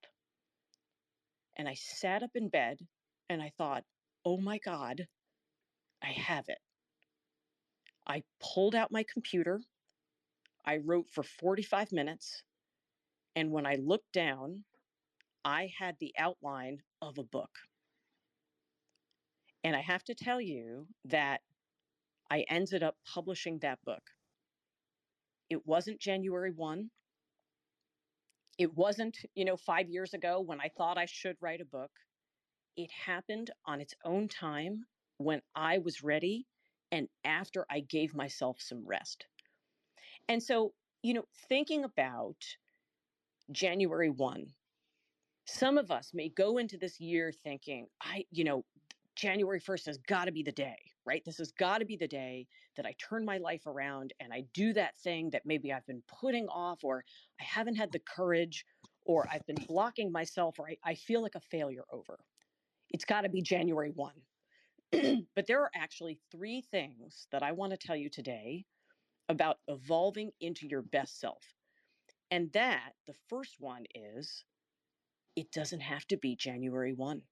And 1.57 1.69
I 1.69 1.75
sat 1.75 2.23
up 2.23 2.31
in 2.35 2.49
bed 2.49 2.79
and 3.33 3.43
I 3.43 3.51
thought, 3.57 3.85
oh 4.25 4.37
my 4.37 4.59
God, 4.59 5.07
I 6.03 6.09
have 6.09 6.45
it. 6.49 6.59
I 8.07 8.23
pulled 8.41 8.75
out 8.75 8.93
my 8.93 9.05
computer. 9.11 9.61
I 10.65 10.77
wrote 10.77 11.09
for 11.09 11.23
45 11.23 11.93
minutes. 11.93 12.43
And 13.35 13.51
when 13.51 13.67
I 13.67 13.77
looked 13.77 14.13
down, 14.13 14.65
I 15.45 15.71
had 15.79 15.97
the 15.99 16.15
outline 16.19 16.83
of 17.01 17.19
a 17.19 17.25
book. 17.25 17.51
And 19.65 19.75
I 19.75 19.81
have 19.81 20.05
to 20.05 20.15
tell 20.15 20.41
you 20.41 20.87
that 21.07 21.41
I 22.31 22.45
ended 22.49 22.83
up 22.83 22.97
publishing 23.07 23.59
that 23.61 23.79
book. 23.85 24.03
It 25.49 25.67
wasn't 25.67 26.01
January 26.01 26.51
1. 26.51 26.91
It 28.59 28.75
wasn't, 28.75 29.17
you 29.35 29.45
know, 29.45 29.57
five 29.57 29.89
years 29.89 30.13
ago 30.15 30.41
when 30.41 30.61
I 30.61 30.71
thought 30.77 30.99
I 30.99 31.07
should 31.07 31.37
write 31.41 31.61
a 31.61 31.65
book. 31.65 31.91
It 32.77 32.91
happened 32.91 33.51
on 33.67 33.81
its 33.81 33.95
own 34.05 34.29
time 34.29 34.87
when 35.19 35.43
I 35.55 35.79
was 35.79 36.03
ready 36.03 36.47
and 36.91 37.09
after 37.25 37.67
I 37.71 37.81
gave 37.81 38.15
myself 38.15 38.57
some 38.61 38.87
rest. 38.87 39.27
And 40.29 40.43
so, 40.43 40.73
you 41.03 41.15
know, 41.15 41.25
thinking 41.49 41.85
about 41.85 42.37
January 43.51 44.11
1, 44.11 44.47
some 45.47 45.77
of 45.77 45.91
us 45.91 46.13
may 46.15 46.29
go 46.29 46.59
into 46.59 46.79
this 46.79 47.01
year 47.01 47.33
thinking, 47.33 47.89
I, 48.01 48.25
you 48.31 48.45
know, 48.45 48.65
January 49.17 49.61
1st 49.61 49.87
has 49.87 49.99
got 49.99 50.25
to 50.27 50.33
be 50.33 50.43
the 50.43 50.53
day, 50.53 50.79
right? 51.05 51.23
This 51.25 51.39
has 51.39 51.53
got 51.53 51.79
to 51.79 51.85
be 51.85 51.97
the 51.97 52.09
day 52.09 52.47
that 52.77 52.87
I 52.87 52.95
turn 52.99 53.25
my 53.25 53.39
life 53.39 53.67
around 53.67 54.15
and 54.21 54.33
I 54.33 54.45
do 54.55 54.73
that 54.73 54.97
thing 54.97 55.31
that 55.31 55.45
maybe 55.45 55.73
I've 55.73 55.87
been 55.87 56.03
putting 56.21 56.49
off 56.49 56.85
or 56.85 57.05
I 57.41 57.45
haven't 57.45 57.75
had 57.77 57.93
the 57.93 57.99
courage 57.99 58.65
or 59.05 59.29
I've 59.31 59.47
been 59.47 59.63
blocking 59.67 60.11
myself 60.11 60.59
or 60.59 60.69
I, 60.69 60.77
I 60.85 60.95
feel 60.95 61.21
like 61.21 61.35
a 61.35 61.41
failure 61.41 61.85
over. 61.91 62.19
It's 62.93 63.05
got 63.05 63.23
to 63.23 63.29
be 63.29 63.43
January 63.43 63.91
1. 63.95 64.13
but 65.35 65.47
there 65.47 65.61
are 65.63 65.71
actually 65.75 66.19
three 66.31 66.63
things 66.71 67.27
that 67.33 67.43
I 67.43 67.53
want 67.53 67.73
to 67.73 67.79
tell 67.79 67.97
you 67.97 68.11
today 68.11 68.67
about 69.29 69.59
evolving 69.67 70.31
into 70.41 70.67
your 70.67 70.83
best 70.83 71.19
self. 71.19 71.43
And 72.31 72.53
that, 72.53 72.93
the 73.07 73.15
first 73.29 73.57
one 73.59 73.85
is 73.95 74.45
it 75.37 75.51
doesn't 75.51 75.81
have 75.81 76.07
to 76.09 76.17
be 76.19 76.37
January 76.37 76.93
1. 76.93 77.23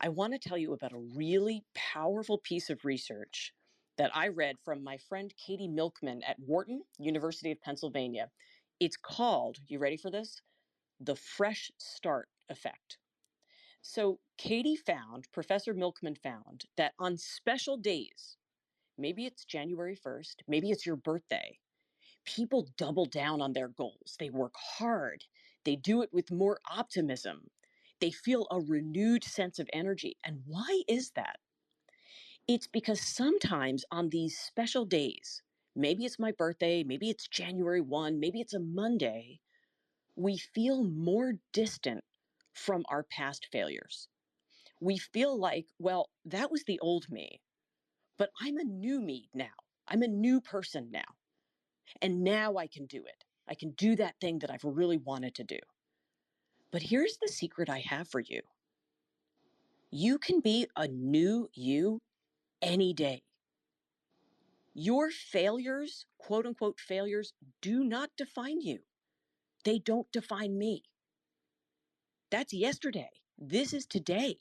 I 0.00 0.08
want 0.08 0.32
to 0.32 0.48
tell 0.48 0.58
you 0.58 0.72
about 0.72 0.92
a 0.92 1.16
really 1.16 1.64
powerful 1.74 2.38
piece 2.38 2.70
of 2.70 2.84
research 2.84 3.52
that 3.96 4.14
I 4.14 4.28
read 4.28 4.56
from 4.64 4.82
my 4.82 4.96
friend 5.08 5.32
Katie 5.44 5.68
Milkman 5.68 6.22
at 6.22 6.38
Wharton, 6.38 6.82
University 6.98 7.50
of 7.52 7.60
Pennsylvania. 7.60 8.30
It's 8.80 8.96
called, 8.96 9.58
you 9.66 9.78
ready 9.78 9.96
for 9.96 10.10
this? 10.10 10.40
The 11.00 11.16
Fresh 11.16 11.72
Start 11.78 12.28
Effect. 12.48 12.98
So, 13.90 14.20
Katie 14.36 14.76
found, 14.76 15.32
Professor 15.32 15.72
Milkman 15.72 16.14
found, 16.14 16.66
that 16.76 16.92
on 16.98 17.16
special 17.16 17.78
days, 17.78 18.36
maybe 18.98 19.24
it's 19.24 19.46
January 19.46 19.96
1st, 19.96 20.42
maybe 20.46 20.68
it's 20.68 20.84
your 20.84 20.96
birthday, 20.96 21.58
people 22.26 22.68
double 22.76 23.06
down 23.06 23.40
on 23.40 23.54
their 23.54 23.68
goals. 23.68 24.16
They 24.18 24.28
work 24.28 24.52
hard, 24.58 25.24
they 25.64 25.74
do 25.74 26.02
it 26.02 26.12
with 26.12 26.30
more 26.30 26.60
optimism, 26.70 27.48
they 27.98 28.10
feel 28.10 28.46
a 28.50 28.60
renewed 28.60 29.24
sense 29.24 29.58
of 29.58 29.70
energy. 29.72 30.18
And 30.22 30.42
why 30.44 30.82
is 30.86 31.12
that? 31.12 31.38
It's 32.46 32.66
because 32.66 33.00
sometimes 33.00 33.86
on 33.90 34.10
these 34.10 34.38
special 34.38 34.84
days, 34.84 35.42
maybe 35.74 36.04
it's 36.04 36.18
my 36.18 36.32
birthday, 36.32 36.84
maybe 36.84 37.08
it's 37.08 37.26
January 37.26 37.80
1, 37.80 38.20
maybe 38.20 38.42
it's 38.42 38.52
a 38.52 38.60
Monday, 38.60 39.40
we 40.14 40.36
feel 40.36 40.84
more 40.84 41.38
distant 41.54 42.04
from 42.58 42.84
our 42.88 43.04
past 43.04 43.48
failures. 43.50 44.08
We 44.80 44.98
feel 44.98 45.38
like, 45.38 45.66
well, 45.78 46.10
that 46.24 46.50
was 46.50 46.64
the 46.64 46.78
old 46.80 47.06
me, 47.10 47.40
but 48.18 48.30
I'm 48.40 48.58
a 48.58 48.64
new 48.64 49.00
me 49.00 49.28
now. 49.34 49.46
I'm 49.86 50.02
a 50.02 50.08
new 50.08 50.40
person 50.40 50.90
now. 50.90 51.16
And 52.02 52.22
now 52.22 52.56
I 52.56 52.66
can 52.66 52.86
do 52.86 52.98
it. 52.98 53.24
I 53.48 53.54
can 53.54 53.70
do 53.70 53.96
that 53.96 54.16
thing 54.20 54.40
that 54.40 54.50
I've 54.50 54.64
really 54.64 54.98
wanted 54.98 55.34
to 55.36 55.44
do. 55.44 55.58
But 56.70 56.82
here's 56.82 57.16
the 57.16 57.28
secret 57.28 57.70
I 57.70 57.78
have 57.78 58.08
for 58.08 58.20
you 58.20 58.42
you 59.90 60.18
can 60.18 60.40
be 60.40 60.66
a 60.76 60.86
new 60.86 61.48
you 61.54 62.02
any 62.60 62.92
day. 62.92 63.22
Your 64.74 65.10
failures, 65.10 66.04
quote 66.18 66.44
unquote 66.44 66.78
failures, 66.78 67.32
do 67.62 67.82
not 67.84 68.10
define 68.16 68.60
you. 68.60 68.80
They 69.64 69.78
don't 69.78 70.10
define 70.12 70.58
me. 70.58 70.84
That's 72.30 72.52
yesterday. 72.52 73.10
This 73.38 73.72
is 73.72 73.86
today. 73.86 74.36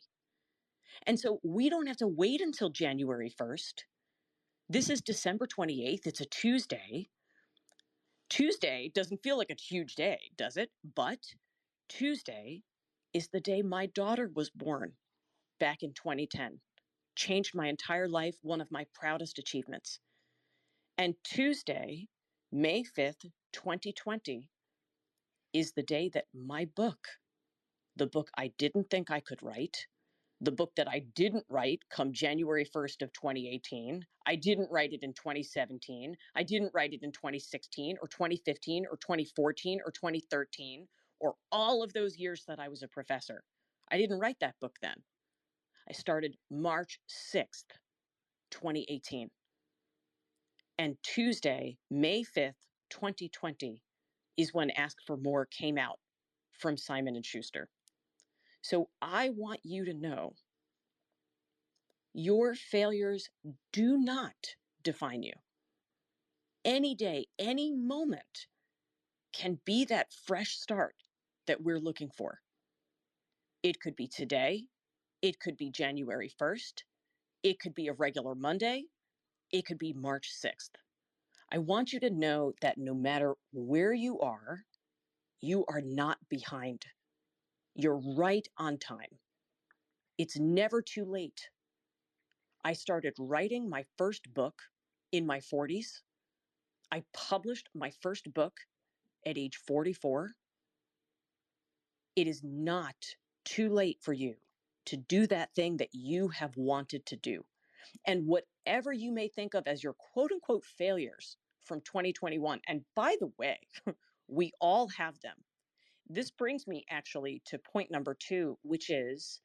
And 1.06 1.20
so 1.20 1.40
we 1.44 1.70
don't 1.70 1.88
have 1.88 1.98
to 1.98 2.08
wait 2.08 2.42
until 2.42 2.70
January 2.70 3.30
1st. 3.40 3.84
This 4.70 4.90
is 4.90 5.02
December 5.02 5.48
28th. 5.48 6.06
It's 6.06 6.20
a 6.20 6.26
Tuesday. 6.26 7.10
Tuesday 8.30 8.92
doesn't 8.94 9.24
feel 9.24 9.38
like 9.38 9.52
a 9.52 9.56
huge 9.62 9.96
day, 9.96 10.20
does 10.38 10.58
it? 10.58 10.70
But 10.96 11.20
Tuesday 11.88 12.64
is 13.14 13.30
the 13.30 13.40
day 13.40 13.62
my 13.62 13.86
daughter 13.86 14.30
was 14.36 14.50
born 14.50 14.94
back 15.60 15.82
in 15.82 15.94
2010. 15.94 16.60
Changed 17.16 17.56
my 17.56 17.68
entire 17.68 18.10
life, 18.10 18.36
one 18.42 18.60
of 18.60 18.70
my 18.70 18.86
proudest 18.94 19.40
achievements. 19.40 20.00
And 20.98 21.16
Tuesday, 21.24 22.08
May 22.52 22.84
5th, 22.84 23.32
2020, 23.54 24.50
is 25.54 25.72
the 25.72 25.84
day 25.84 26.10
that 26.14 26.26
my 26.34 26.66
book, 26.76 27.08
the 27.98 28.08
book 28.08 28.30
I 28.38 28.52
didn't 28.58 28.90
think 28.90 29.10
I 29.12 29.20
could 29.20 29.42
write, 29.42 29.88
the 30.40 30.52
book 30.52 30.72
that 30.78 30.88
I 30.88 31.00
didn't 31.16 31.46
write 31.50 31.82
come 31.90 32.14
January 32.14 32.66
1st 32.66 33.02
of 33.02 33.12
2018. 33.14 34.06
I 34.28 34.36
didn't 34.36 34.72
write 34.72 34.94
it 34.94 35.02
in 35.02 35.14
2017. 35.14 36.16
I 36.36 36.44
didn't 36.44 36.72
write 36.76 36.94
it 36.94 37.02
in 37.02 37.12
2016 37.12 37.98
or 38.02 38.08
2015 38.08 38.86
or 38.86 38.98
2014 38.98 39.80
or 39.84 39.92
2013 39.92 40.88
or 41.20 41.36
all 41.52 41.84
of 41.84 41.94
those 41.94 42.18
years 42.18 42.44
that 42.48 42.60
I 42.60 42.68
was 42.68 42.84
a 42.84 42.88
professor. 42.88 43.44
I 43.92 43.98
didn't 43.98 44.20
write 44.20 44.38
that 44.42 44.60
book 44.62 44.76
then. 44.82 44.98
I 45.90 45.94
started 45.94 46.36
March 46.52 47.00
6th, 47.34 47.72
2018. 48.52 49.30
And 50.78 50.98
Tuesday, 51.02 51.78
May 51.90 52.24
5th, 52.24 52.54
2020 52.92 53.82
is 54.38 54.54
when 54.54 54.70
Ask 54.72 54.98
for 55.08 55.18
More 55.18 55.48
came 55.48 55.80
out 55.80 55.98
from 56.60 56.78
Simon 56.78 57.16
and 57.16 57.26
Schuster. 57.26 57.70
So 58.70 58.90
I 59.02 59.30
want 59.30 59.62
you 59.64 59.86
to 59.86 59.94
know 59.94 60.34
your 62.14 62.54
failures 62.54 63.30
do 63.72 63.98
not 63.98 64.36
define 64.84 65.24
you. 65.24 65.32
Any 66.66 66.94
day, 66.94 67.28
any 67.40 67.72
moment 67.72 68.48
can 69.32 69.62
be 69.64 69.86
that 69.86 70.12
fresh 70.12 70.58
start 70.58 70.96
that 71.46 71.64
we're 71.64 71.80
looking 71.80 72.10
for. 72.10 72.40
It 73.64 73.80
could 73.80 73.96
be 73.96 74.10
today, 74.10 74.66
it 75.22 75.40
could 75.40 75.56
be 75.56 75.72
January 75.72 76.30
1st, 76.38 76.84
it 77.44 77.62
could 77.62 77.74
be 77.74 77.88
a 77.88 77.94
regular 77.94 78.36
Monday, 78.36 78.84
it 79.50 79.66
could 79.66 79.80
be 79.80 79.94
March 79.94 80.30
6th. 80.44 80.72
I 81.54 81.60
want 81.60 81.94
you 81.94 82.02
to 82.02 82.10
know 82.10 82.52
that 82.62 82.78
no 82.78 82.94
matter 82.94 83.36
where 83.54 83.94
you 83.94 84.20
are, 84.20 84.66
you 85.40 85.64
are 85.70 85.82
not 85.82 86.18
behind. 86.28 86.86
You're 87.80 88.02
right 88.18 88.48
on 88.58 88.80
time. 88.80 89.20
It's 90.18 90.40
never 90.40 90.82
too 90.82 91.06
late. 91.06 91.52
I 92.66 92.74
started 92.74 93.14
writing 93.20 93.70
my 93.70 93.86
first 94.00 94.34
book 94.34 94.64
in 95.12 95.28
my 95.28 95.40
40s. 95.40 96.02
I 96.92 97.04
published 97.14 97.70
my 97.76 97.92
first 98.02 98.34
book 98.34 98.62
at 99.28 99.38
age 99.38 99.58
44. 99.58 100.32
It 102.16 102.28
is 102.28 102.42
not 102.44 102.96
too 103.46 103.70
late 103.70 104.00
for 104.02 104.14
you 104.14 104.38
to 104.86 104.98
do 104.98 105.28
that 105.28 105.54
thing 105.54 105.78
that 105.78 105.94
you 105.94 106.30
have 106.30 106.58
wanted 106.58 107.06
to 107.06 107.16
do. 107.16 107.46
And 108.08 108.26
whatever 108.26 108.92
you 108.92 109.12
may 109.12 109.28
think 109.28 109.54
of 109.54 109.68
as 109.68 109.84
your 109.84 109.94
quote 109.94 110.32
unquote 110.32 110.66
failures 110.66 111.38
from 111.64 111.82
2021, 111.82 112.60
and 112.68 112.82
by 112.96 113.18
the 113.20 113.32
way, 113.38 113.60
we 114.28 114.52
all 114.60 114.88
have 114.88 115.20
them. 115.20 115.36
This 116.10 116.32
brings 116.32 116.68
me 116.68 116.86
actually 116.90 117.42
to 117.46 117.60
point 117.60 117.92
number 117.92 118.16
two, 118.16 118.58
which 118.64 118.90
is 118.90 119.42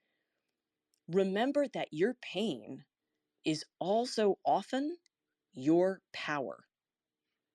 remember 1.09 1.67
that 1.75 1.89
your 1.91 2.15
pain 2.23 2.85
is 3.45 3.65
also 3.81 4.39
often 4.45 4.97
your 5.53 6.01
power. 6.13 6.65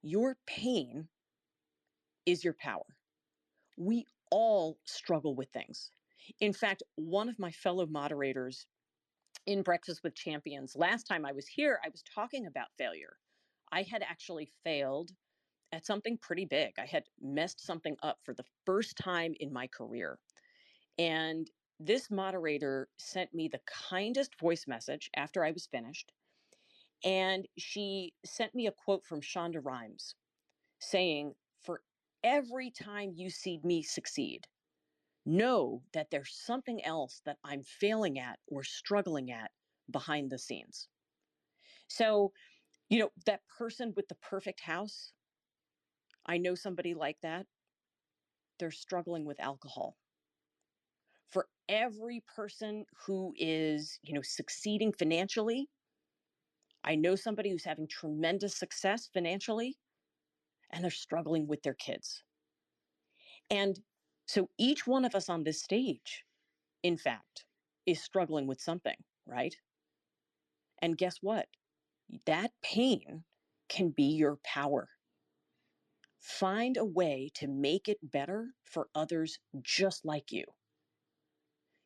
Your 0.02 0.38
pain 0.46 1.08
is 2.26 2.43
your 2.43 2.54
power. 2.54 2.86
We 3.78 4.06
all 4.30 4.78
struggle 4.86 5.36
with 5.36 5.50
things. 5.50 5.91
In 6.41 6.52
fact, 6.52 6.84
one 6.96 7.30
of 7.30 7.39
my 7.39 7.52
fellow 7.52 7.86
moderators 7.86 8.65
in 9.46 9.62
Breakfast 9.62 10.02
with 10.04 10.15
Champions, 10.15 10.76
last 10.76 11.04
time 11.04 11.26
I 11.26 11.32
was 11.32 11.48
here, 11.48 11.80
I 11.86 11.89
was 11.89 12.04
talking 12.13 12.46
about 12.46 12.67
failure. 12.78 13.17
I 13.72 13.84
had 13.84 14.04
actually 14.04 14.52
failed 14.63 15.12
at 15.71 15.86
something 15.86 16.17
pretty 16.17 16.45
big. 16.45 16.73
I 16.77 16.86
had 16.86 17.03
messed 17.21 17.60
something 17.63 17.97
up 18.01 18.19
for 18.23 18.34
the 18.34 18.45
first 18.65 18.97
time 18.97 19.34
in 19.39 19.51
my 19.51 19.67
career. 19.67 20.19
And 20.97 21.49
this 21.80 22.10
moderator 22.10 22.89
sent 22.97 23.34
me 23.34 23.47
the 23.47 23.62
kindest 23.67 24.39
voice 24.39 24.65
message 24.67 25.10
after 25.15 25.43
I 25.43 25.51
was 25.51 25.67
finished. 25.67 26.13
And 27.03 27.47
she 27.58 28.13
sent 28.25 28.56
me 28.56 28.67
a 28.67 28.71
quote 28.71 29.06
from 29.06 29.21
Shonda 29.21 29.63
Rhimes 29.63 30.15
saying, 30.80 31.34
For 31.63 31.82
every 32.23 32.71
time 32.71 33.12
you 33.13 33.30
see 33.30 33.60
me 33.63 33.84
succeed, 33.84 34.47
know 35.25 35.84
that 35.93 36.10
there's 36.10 36.34
something 36.34 36.84
else 36.84 37.21
that 37.25 37.38
I'm 37.43 37.62
failing 37.62 38.17
at 38.17 38.39
or 38.47 38.63
struggling 38.63 39.32
at 39.32 39.51
behind 39.91 40.32
the 40.32 40.39
scenes. 40.39 40.88
So, 41.88 42.32
you 42.89 42.99
know, 42.99 43.10
that 43.25 43.41
person 43.58 43.93
with 43.95 44.08
the 44.08 44.15
perfect 44.15 44.62
house, 44.62 45.13
I 46.28 46.38
know 46.38 46.56
somebody 46.56 46.94
like 46.94 47.22
that. 47.22 47.48
They're 48.60 48.72
struggling 48.72 49.26
with 49.26 49.40
alcohol. 49.40 49.98
For 51.30 51.48
every 51.70 52.24
person 52.36 52.86
who 53.06 53.34
is, 53.38 54.00
you 54.02 54.13
know, 54.13 54.22
succeeding 54.22 54.94
financially, 54.94 55.70
I 56.84 56.96
know 56.96 57.16
somebody 57.16 57.50
who's 57.50 57.66
having 57.66 57.88
tremendous 57.88 58.58
success 58.58 59.10
financially 59.13 59.78
and 60.72 60.84
they're 60.84 60.92
struggling 60.92 61.48
with 61.48 61.63
their 61.63 61.74
kids. 61.74 62.24
And 63.50 63.80
so 64.28 64.50
each 64.58 64.88
one 64.88 65.06
of 65.06 65.16
us 65.16 65.30
on 65.30 65.44
this 65.44 65.62
stage, 65.62 66.26
in 66.84 66.98
fact, 66.98 67.46
is 67.86 68.02
struggling 68.02 68.48
with 68.48 68.62
something, 68.62 68.98
right? 69.26 69.56
And 70.82 70.98
guess 70.98 71.18
what? 71.22 71.48
That 72.26 72.52
pain 72.62 73.26
can 73.70 73.90
be 73.90 74.04
your 74.04 74.38
power. 74.44 74.90
Find 76.28 76.76
a 76.76 76.84
way 76.84 77.32
to 77.36 77.48
make 77.48 77.88
it 77.88 78.00
better 78.04 78.54
for 78.66 78.90
others 78.94 79.40
just 79.62 80.04
like 80.04 80.30
you. 80.30 80.44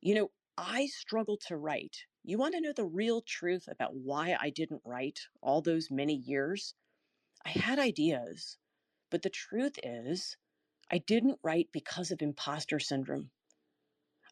You 0.02 0.16
know, 0.16 0.32
I 0.58 0.88
struggle 0.88 1.38
to 1.48 1.56
write. 1.56 1.96
You 2.24 2.40
want 2.40 2.56
to 2.56 2.60
know 2.60 2.74
the 2.74 2.84
real 2.84 3.22
truth 3.22 3.68
about 3.72 3.94
why 3.94 4.36
I 4.42 4.50
didn't 4.50 4.82
write 4.84 5.20
all 5.44 5.62
those 5.62 5.92
many 5.92 6.16
years? 6.16 6.74
I 7.46 7.50
had 7.50 7.78
ideas, 7.78 8.58
but 9.12 9.22
the 9.22 9.30
truth 9.30 9.78
is, 9.84 10.38
I 10.92 10.98
didn't 10.98 11.40
write 11.44 11.70
because 11.72 12.10
of 12.10 12.24
imposter 12.24 12.80
syndrome. 12.80 13.30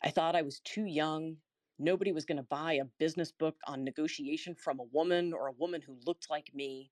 I 0.02 0.10
thought 0.10 0.36
I 0.36 0.42
was 0.42 0.60
too 0.62 0.86
young. 0.86 1.38
Nobody 1.78 2.12
was 2.12 2.26
going 2.26 2.38
to 2.38 2.44
buy 2.44 2.74
a 2.74 2.86
business 2.98 3.32
book 3.32 3.58
on 3.68 3.84
negotiation 3.84 4.56
from 4.56 4.80
a 4.80 4.90
woman 4.92 5.34
or 5.34 5.48
a 5.48 5.54
woman 5.54 5.84
who 5.84 6.00
looked 6.04 6.32
like 6.32 6.52
me. 6.54 6.92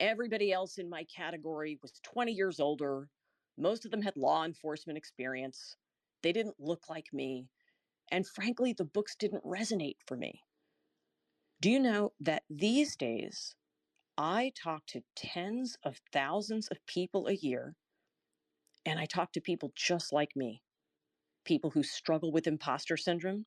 Everybody 0.00 0.52
else 0.52 0.78
in 0.78 0.88
my 0.88 1.04
category 1.04 1.78
was 1.82 2.00
20 2.02 2.32
years 2.32 2.60
older. 2.60 3.08
Most 3.56 3.84
of 3.84 3.90
them 3.90 4.02
had 4.02 4.16
law 4.16 4.44
enforcement 4.44 4.96
experience. 4.98 5.76
They 6.22 6.32
didn't 6.32 6.60
look 6.60 6.88
like 6.88 7.12
me. 7.12 7.48
And 8.10 8.26
frankly, 8.26 8.72
the 8.72 8.84
books 8.84 9.16
didn't 9.16 9.44
resonate 9.44 9.98
for 10.06 10.16
me. 10.16 10.42
Do 11.60 11.70
you 11.70 11.80
know 11.80 12.12
that 12.20 12.44
these 12.50 12.96
days, 12.96 13.56
I 14.18 14.52
talk 14.56 14.86
to 14.88 15.04
tens 15.16 15.78
of 15.84 16.00
thousands 16.12 16.68
of 16.68 16.84
people 16.86 17.28
a 17.28 17.34
year, 17.34 17.76
and 18.84 18.98
I 18.98 19.06
talk 19.06 19.32
to 19.32 19.40
people 19.40 19.72
just 19.76 20.12
like 20.12 20.36
me 20.36 20.62
people 21.44 21.70
who 21.70 21.82
struggle 21.82 22.32
with 22.32 22.46
imposter 22.46 22.96
syndrome. 22.96 23.46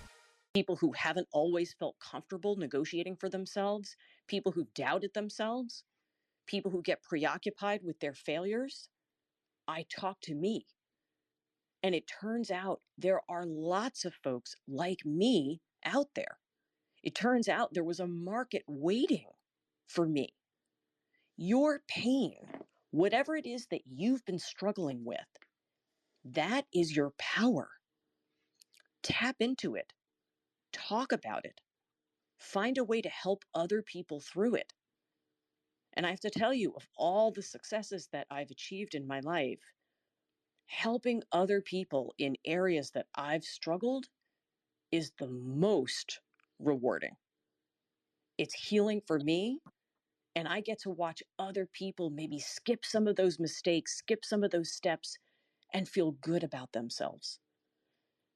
People 0.53 0.75
who 0.75 0.91
haven't 0.91 1.27
always 1.31 1.73
felt 1.73 1.95
comfortable 1.99 2.57
negotiating 2.57 3.15
for 3.15 3.29
themselves, 3.29 3.95
people 4.27 4.51
who 4.51 4.67
doubted 4.75 5.13
themselves, 5.13 5.83
people 6.45 6.71
who 6.71 6.81
get 6.81 7.03
preoccupied 7.03 7.81
with 7.83 7.99
their 7.99 8.13
failures. 8.13 8.89
I 9.67 9.85
talk 9.89 10.19
to 10.23 10.35
me. 10.35 10.65
And 11.83 11.95
it 11.95 12.11
turns 12.21 12.51
out 12.51 12.81
there 12.97 13.21
are 13.29 13.45
lots 13.45 14.03
of 14.05 14.13
folks 14.13 14.55
like 14.67 15.05
me 15.05 15.61
out 15.85 16.09
there. 16.15 16.37
It 17.01 17.15
turns 17.15 17.47
out 17.47 17.73
there 17.73 17.83
was 17.83 17.99
a 17.99 18.07
market 18.07 18.63
waiting 18.67 19.27
for 19.87 20.05
me. 20.05 20.33
Your 21.37 21.81
pain, 21.87 22.35
whatever 22.91 23.35
it 23.35 23.47
is 23.47 23.67
that 23.71 23.81
you've 23.85 24.25
been 24.25 24.37
struggling 24.37 25.03
with, 25.05 25.19
that 26.23 26.65
is 26.73 26.95
your 26.95 27.13
power. 27.17 27.69
Tap 29.01 29.37
into 29.39 29.75
it, 29.75 29.93
talk 30.71 31.11
about 31.11 31.45
it, 31.45 31.61
find 32.37 32.77
a 32.77 32.83
way 32.85 33.01
to 33.01 33.09
help 33.09 33.45
other 33.53 33.81
people 33.81 34.19
through 34.21 34.55
it. 34.55 34.73
And 35.93 36.05
I 36.05 36.09
have 36.09 36.19
to 36.21 36.29
tell 36.29 36.53
you, 36.53 36.73
of 36.75 36.89
all 36.97 37.31
the 37.31 37.41
successes 37.41 38.09
that 38.11 38.27
I've 38.29 38.51
achieved 38.51 38.93
in 38.93 39.07
my 39.07 39.21
life, 39.21 39.73
helping 40.65 41.23
other 41.31 41.61
people 41.61 42.15
in 42.17 42.35
areas 42.45 42.91
that 42.91 43.07
I've 43.13 43.43
struggled 43.43 44.09
is 44.91 45.11
the 45.19 45.27
most 45.29 46.21
rewarding. 46.59 47.17
It's 48.37 48.53
healing 48.53 48.99
for 49.01 49.19
me. 49.19 49.61
And 50.35 50.47
I 50.47 50.61
get 50.61 50.79
to 50.81 50.91
watch 50.91 51.23
other 51.39 51.65
people 51.67 52.09
maybe 52.11 52.39
skip 52.39 52.85
some 52.85 53.07
of 53.07 53.17
those 53.17 53.39
mistakes, 53.39 53.97
skip 53.97 54.25
some 54.25 54.43
of 54.43 54.51
those 54.51 54.71
steps, 54.73 55.17
and 55.73 55.89
feel 55.89 56.13
good 56.13 56.43
about 56.43 56.73
themselves. 56.73 57.39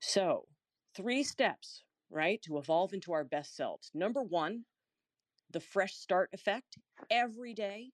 So, 0.02 0.50
three 0.96 1.24
steps, 1.24 1.85
right, 2.10 2.42
to 2.44 2.58
evolve 2.58 2.94
into 2.94 3.14
our 3.14 3.24
best 3.24 3.56
selves. 3.56 3.92
Number 3.94 4.22
one, 4.22 4.66
the 5.52 5.60
fresh 5.60 5.96
start 5.96 6.30
effect. 6.34 6.78
Every 7.10 7.54
day 7.54 7.92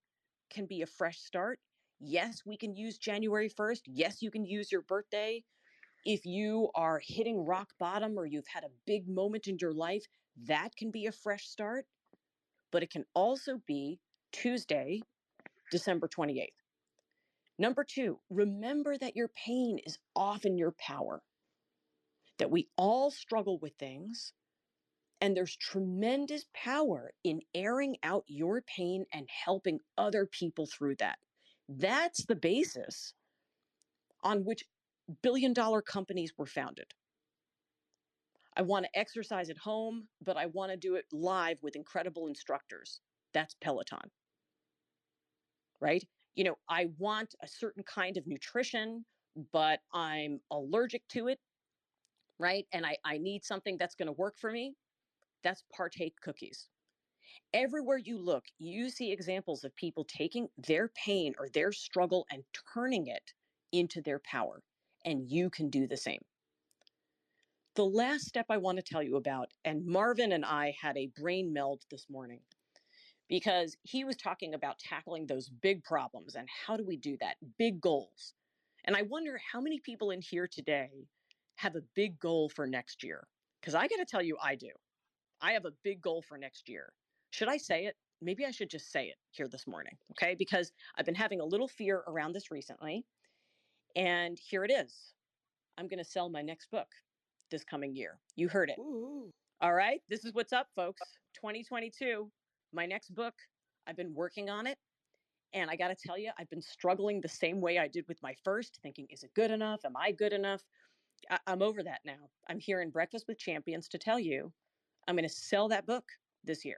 can 0.50 0.66
be 0.66 0.82
a 0.82 0.88
fresh 0.88 1.20
start. 1.20 1.60
Yes, 2.00 2.44
we 2.46 2.58
can 2.58 2.76
use 2.76 2.98
January 2.98 3.50
1st. 3.50 3.82
Yes, 3.86 4.22
you 4.22 4.32
can 4.32 4.46
use 4.46 4.72
your 4.72 4.82
birthday. 4.82 5.44
If 6.06 6.26
you 6.26 6.70
are 6.74 7.02
hitting 7.04 7.46
rock 7.46 7.70
bottom 7.80 8.18
or 8.18 8.26
you've 8.26 8.48
had 8.48 8.64
a 8.64 8.72
big 8.88 9.08
moment 9.08 9.48
in 9.48 9.58
your 9.62 9.74
life, 9.74 10.06
that 10.48 10.76
can 10.76 10.90
be 10.92 11.06
a 11.06 11.12
fresh 11.12 11.48
start, 11.48 11.86
but 12.72 12.82
it 12.82 12.90
can 12.90 13.06
also 13.14 13.62
be 13.68 14.00
Tuesday, 14.32 15.02
December 15.72 16.08
28th. 16.08 16.48
Number 17.60 17.84
two, 17.84 18.20
remember 18.30 18.98
that 18.98 19.16
your 19.16 19.28
pain 19.28 19.80
is 19.86 20.00
often 20.16 20.58
your 20.58 20.72
power, 20.80 21.22
that 22.42 22.50
we 22.50 22.68
all 22.76 23.12
struggle 23.12 23.60
with 23.60 23.76
things, 23.76 24.34
and 25.22 25.38
there's 25.38 25.56
tremendous 25.56 26.48
power 26.56 27.12
in 27.24 27.40
airing 27.54 27.98
out 28.02 28.24
your 28.26 28.64
pain 28.64 29.06
and 29.14 29.30
helping 29.30 29.80
other 29.96 30.26
people 30.26 30.66
through 30.66 30.96
that. 30.96 31.20
That's 31.70 32.26
the 32.26 32.36
basis 32.36 33.14
on 34.24 34.44
which 34.44 34.64
billion 35.22 35.54
dollar 35.54 35.84
companies 35.84 36.34
were 36.36 36.48
founded. 36.48 36.88
I 38.58 38.64
want 38.64 38.86
to 38.86 39.00
exercise 39.00 39.52
at 39.52 39.60
home, 39.60 40.08
but 40.26 40.36
I 40.36 40.48
want 40.48 40.72
to 40.72 40.78
do 40.78 40.96
it 40.96 41.06
live 41.12 41.60
with 41.62 41.76
incredible 41.76 42.26
instructors. 42.26 43.02
That's 43.36 43.56
Peloton. 43.62 44.10
Right? 45.80 46.04
You 46.34 46.46
know, 46.46 46.56
I 46.68 46.88
want 46.98 47.36
a 47.44 47.48
certain 47.48 47.84
kind 47.84 48.18
of 48.18 48.26
nutrition, 48.26 49.06
but 49.54 49.82
I'm 49.94 50.40
allergic 50.50 51.08
to 51.10 51.28
it. 51.28 51.40
Right? 52.42 52.66
And 52.74 52.88
I, 52.88 52.98
I 53.06 53.20
need 53.20 53.46
something 53.46 53.78
that's 53.78 53.94
going 53.94 54.08
to 54.08 54.14
work 54.14 54.40
for 54.40 54.52
me. 54.52 54.74
That's 55.44 55.64
Partake 55.72 56.16
Cookies. 56.24 56.70
Everywhere 57.54 58.00
you 58.00 58.18
look, 58.18 58.46
you 58.58 58.90
see 58.90 59.12
examples 59.12 59.64
of 59.64 59.76
people 59.76 60.04
taking 60.06 60.48
their 60.58 60.90
pain 60.90 61.36
or 61.38 61.50
their 61.50 61.72
struggle 61.72 62.26
and 62.32 62.44
turning 62.74 63.08
it 63.08 63.32
into 63.72 64.02
their 64.02 64.20
power. 64.20 64.64
And 65.06 65.30
you 65.30 65.52
can 65.52 65.70
do 65.70 65.86
the 65.86 65.98
same. 65.98 66.22
The 67.76 67.86
last 67.86 68.26
step 68.26 68.48
I 68.50 68.58
want 68.58 68.80
to 68.80 68.84
tell 68.84 69.04
you 69.04 69.18
about, 69.18 69.50
and 69.64 69.86
Marvin 69.86 70.32
and 70.32 70.44
I 70.44 70.76
had 70.82 70.98
a 70.98 71.12
brain 71.16 71.54
meld 71.54 71.84
this 71.92 72.08
morning 72.10 72.40
because 73.30 73.78
he 73.84 74.04
was 74.04 74.18
talking 74.18 74.56
about 74.56 74.80
tackling 74.80 75.28
those 75.28 75.48
big 75.48 75.84
problems 75.84 76.36
and 76.36 76.48
how 76.66 76.76
do 76.76 76.84
we 76.86 76.98
do 76.98 77.18
that? 77.22 77.36
Big 77.60 77.80
goals. 77.80 78.34
And 78.86 78.96
I 78.96 79.04
wonder 79.04 79.40
how 79.54 79.62
many 79.62 79.80
people 79.80 80.10
in 80.10 80.22
here 80.22 80.48
today 80.52 80.90
have 81.62 81.76
a 81.76 81.82
big 81.96 82.20
goal 82.20 82.50
for 82.50 82.66
next 82.66 83.04
year? 83.04 83.28
Because 83.62 83.76
I 83.76 83.88
got 83.88 83.98
to 83.98 84.06
tell 84.06 84.22
you, 84.22 84.36
I 84.42 84.56
do. 84.56 84.72
I 85.42 85.52
have 85.52 85.66
a 85.66 85.72
big 85.84 86.02
goal 86.02 86.24
for 86.28 86.38
next 86.38 86.68
year. 86.68 86.92
Should 87.30 87.50
I 87.50 87.58
say 87.58 87.86
it? 87.86 87.96
Maybe 88.20 88.46
I 88.46 88.52
should 88.52 88.70
just 88.70 88.92
say 88.92 89.06
it 89.06 89.16
here 89.30 89.48
this 89.48 89.68
morning, 89.68 89.96
okay? 90.12 90.36
Because 90.38 90.72
I've 90.98 91.06
been 91.06 91.16
having 91.16 91.40
a 91.40 91.46
little 91.46 91.68
fear 91.68 92.04
around 92.08 92.34
this 92.34 92.52
recently. 92.52 93.06
And 93.96 94.40
here 94.40 94.64
it 94.64 94.72
is 94.72 95.14
I'm 95.78 95.88
going 95.88 96.00
to 96.00 96.10
sell 96.10 96.30
my 96.30 96.42
next 96.42 96.72
book 96.72 96.88
this 97.52 97.64
coming 97.64 97.96
year. 97.96 98.20
You 98.36 98.50
heard 98.50 98.70
it. 98.70 98.78
Ooh. 98.80 99.32
All 99.62 99.74
right. 99.74 100.02
This 100.10 100.26
is 100.26 100.34
what's 100.34 100.54
up, 100.54 100.68
folks. 100.76 101.02
2022, 101.36 102.30
my 102.74 102.86
next 102.86 103.14
book. 103.14 103.36
I've 103.88 103.98
been 103.98 104.14
working 104.14 104.50
on 104.50 104.66
it. 104.66 104.78
And 105.54 105.70
I 105.70 105.76
got 105.76 105.90
to 105.90 105.96
tell 105.96 106.18
you, 106.18 106.32
I've 106.40 106.50
been 106.50 106.62
struggling 106.62 107.20
the 107.20 107.28
same 107.28 107.60
way 107.60 107.78
I 107.78 107.88
did 107.88 108.06
with 108.08 108.22
my 108.24 108.34
first, 108.44 108.80
thinking, 108.82 109.06
is 109.10 109.24
it 109.24 109.32
good 109.36 109.52
enough? 109.52 109.82
Am 109.86 109.98
I 109.98 110.12
good 110.12 110.34
enough? 110.34 110.62
I- 111.30 111.40
I'm 111.48 111.62
over 111.62 111.84
that 111.84 112.02
now. 112.06 112.30
I'm 112.48 112.60
here 112.60 112.82
in 112.82 112.90
Breakfast 112.90 113.28
with 113.28 113.38
Champions 113.38 113.88
to 113.90 113.98
tell 113.98 114.20
you 114.20 114.54
I'm 115.08 115.16
going 115.16 115.28
to 115.28 115.34
sell 115.34 115.68
that 115.70 115.86
book 115.86 116.06
this 116.44 116.64
year. 116.66 116.78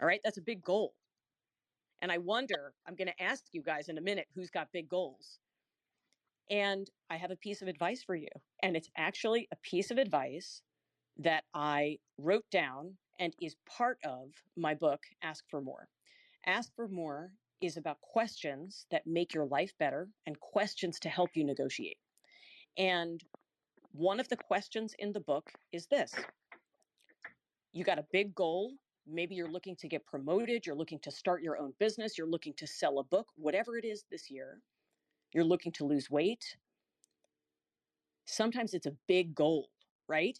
All 0.00 0.06
right. 0.06 0.20
That's 0.22 0.38
a 0.38 0.42
big 0.42 0.62
goal. 0.62 0.94
And 2.02 2.12
I 2.12 2.18
wonder, 2.18 2.74
I'm 2.86 2.94
going 2.94 3.08
to 3.08 3.22
ask 3.22 3.44
you 3.52 3.62
guys 3.62 3.88
in 3.88 3.98
a 3.98 4.02
minute 4.02 4.28
who's 4.34 4.50
got 4.50 4.72
big 4.72 4.88
goals. 4.88 5.38
And 6.50 6.88
I 7.10 7.16
have 7.16 7.30
a 7.30 7.36
piece 7.36 7.62
of 7.62 7.68
advice 7.68 8.02
for 8.02 8.14
you. 8.14 8.28
And 8.62 8.76
it's 8.76 8.90
actually 8.96 9.48
a 9.50 9.56
piece 9.56 9.90
of 9.90 9.98
advice 9.98 10.62
that 11.18 11.44
I 11.54 11.98
wrote 12.18 12.44
down 12.50 12.98
and 13.18 13.34
is 13.40 13.56
part 13.66 13.98
of 14.04 14.30
my 14.56 14.74
book, 14.74 15.00
Ask 15.22 15.44
for 15.48 15.60
More. 15.60 15.88
Ask 16.44 16.74
for 16.76 16.88
More 16.88 17.32
is 17.60 17.76
about 17.76 18.00
questions 18.02 18.86
that 18.90 19.06
make 19.06 19.32
your 19.32 19.46
life 19.46 19.72
better 19.78 20.08
and 20.26 20.38
questions 20.38 21.00
to 21.00 21.08
help 21.08 21.30
you 21.34 21.44
negotiate. 21.44 21.96
And 22.78 23.22
one 23.92 24.20
of 24.20 24.28
the 24.28 24.36
questions 24.36 24.94
in 24.98 25.12
the 25.12 25.20
book 25.20 25.50
is 25.72 25.86
this 25.86 26.14
You 27.72 27.84
got 27.84 27.98
a 27.98 28.06
big 28.12 28.34
goal. 28.34 28.72
Maybe 29.08 29.36
you're 29.36 29.50
looking 29.50 29.76
to 29.76 29.88
get 29.88 30.04
promoted, 30.04 30.66
you're 30.66 30.74
looking 30.74 30.98
to 31.00 31.12
start 31.12 31.40
your 31.40 31.58
own 31.58 31.72
business, 31.78 32.18
you're 32.18 32.26
looking 32.26 32.54
to 32.54 32.66
sell 32.66 32.98
a 32.98 33.04
book, 33.04 33.28
whatever 33.36 33.78
it 33.78 33.84
is 33.84 34.04
this 34.10 34.30
year 34.30 34.60
you're 35.32 35.44
looking 35.44 35.72
to 35.72 35.84
lose 35.84 36.10
weight. 36.10 36.56
Sometimes 38.24 38.74
it's 38.74 38.86
a 38.86 38.96
big 39.06 39.34
goal, 39.34 39.68
right? 40.08 40.38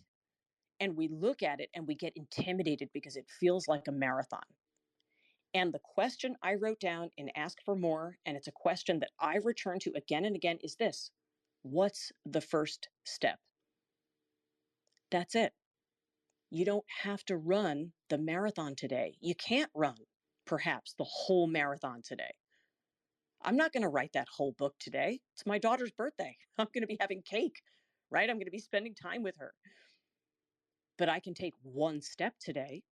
And 0.80 0.96
we 0.96 1.08
look 1.08 1.42
at 1.42 1.60
it 1.60 1.68
and 1.74 1.86
we 1.86 1.94
get 1.94 2.14
intimidated 2.16 2.88
because 2.92 3.16
it 3.16 3.26
feels 3.40 3.68
like 3.68 3.88
a 3.88 3.92
marathon. 3.92 4.40
And 5.54 5.72
the 5.72 5.80
question 5.80 6.36
I 6.42 6.54
wrote 6.54 6.80
down 6.80 7.10
in 7.16 7.30
Ask 7.36 7.58
for 7.64 7.76
More, 7.76 8.16
and 8.26 8.36
it's 8.36 8.48
a 8.48 8.52
question 8.52 9.00
that 9.00 9.10
I 9.20 9.36
return 9.36 9.78
to 9.80 9.92
again 9.96 10.24
and 10.24 10.36
again, 10.36 10.58
is 10.62 10.76
this 10.76 11.10
What's 11.68 12.12
the 12.24 12.40
first 12.40 12.88
step? 13.04 13.40
That's 15.10 15.34
it. 15.34 15.52
You 16.48 16.64
don't 16.64 16.84
have 17.02 17.24
to 17.24 17.36
run 17.36 17.90
the 18.08 18.18
marathon 18.18 18.76
today. 18.76 19.16
You 19.20 19.34
can't 19.34 19.70
run, 19.74 19.96
perhaps, 20.46 20.94
the 20.96 21.02
whole 21.04 21.48
marathon 21.48 22.02
today. 22.04 22.30
I'm 23.42 23.56
not 23.56 23.72
going 23.72 23.82
to 23.82 23.88
write 23.88 24.12
that 24.12 24.28
whole 24.28 24.52
book 24.52 24.76
today. 24.78 25.18
It's 25.34 25.44
my 25.44 25.58
daughter's 25.58 25.90
birthday. 25.90 26.36
I'm 26.58 26.68
going 26.72 26.82
to 26.82 26.86
be 26.86 26.98
having 27.00 27.22
cake, 27.22 27.60
right? 28.12 28.30
I'm 28.30 28.36
going 28.36 28.46
to 28.46 28.52
be 28.52 28.60
spending 28.60 28.94
time 28.94 29.24
with 29.24 29.34
her. 29.38 29.52
But 30.98 31.08
I 31.08 31.18
can 31.18 31.34
take 31.34 31.54
one 31.64 32.00
step 32.00 32.34
today. 32.38 32.84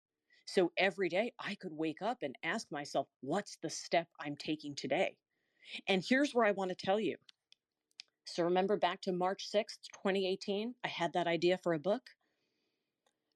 So 0.47 0.71
every 0.77 1.09
day 1.09 1.31
I 1.38 1.53
could 1.53 1.73
wake 1.73 2.01
up 2.01 2.23
and 2.23 2.36
ask 2.41 2.71
myself, 2.71 3.07
what's 3.21 3.55
the 3.62 3.69
step 3.69 4.07
I'm 4.19 4.36
taking 4.36 4.73
today? 4.73 5.15
And 5.88 6.03
here's 6.03 6.33
where 6.33 6.45
I 6.45 6.51
want 6.51 6.69
to 6.69 6.86
tell 6.86 6.99
you. 6.99 7.17
So 8.25 8.43
remember 8.43 8.77
back 8.77 9.01
to 9.01 9.12
March 9.12 9.49
6th, 9.53 9.79
2018, 9.93 10.75
I 10.83 10.88
had 10.88 11.13
that 11.13 11.27
idea 11.27 11.59
for 11.62 11.73
a 11.73 11.79
book. 11.79 12.01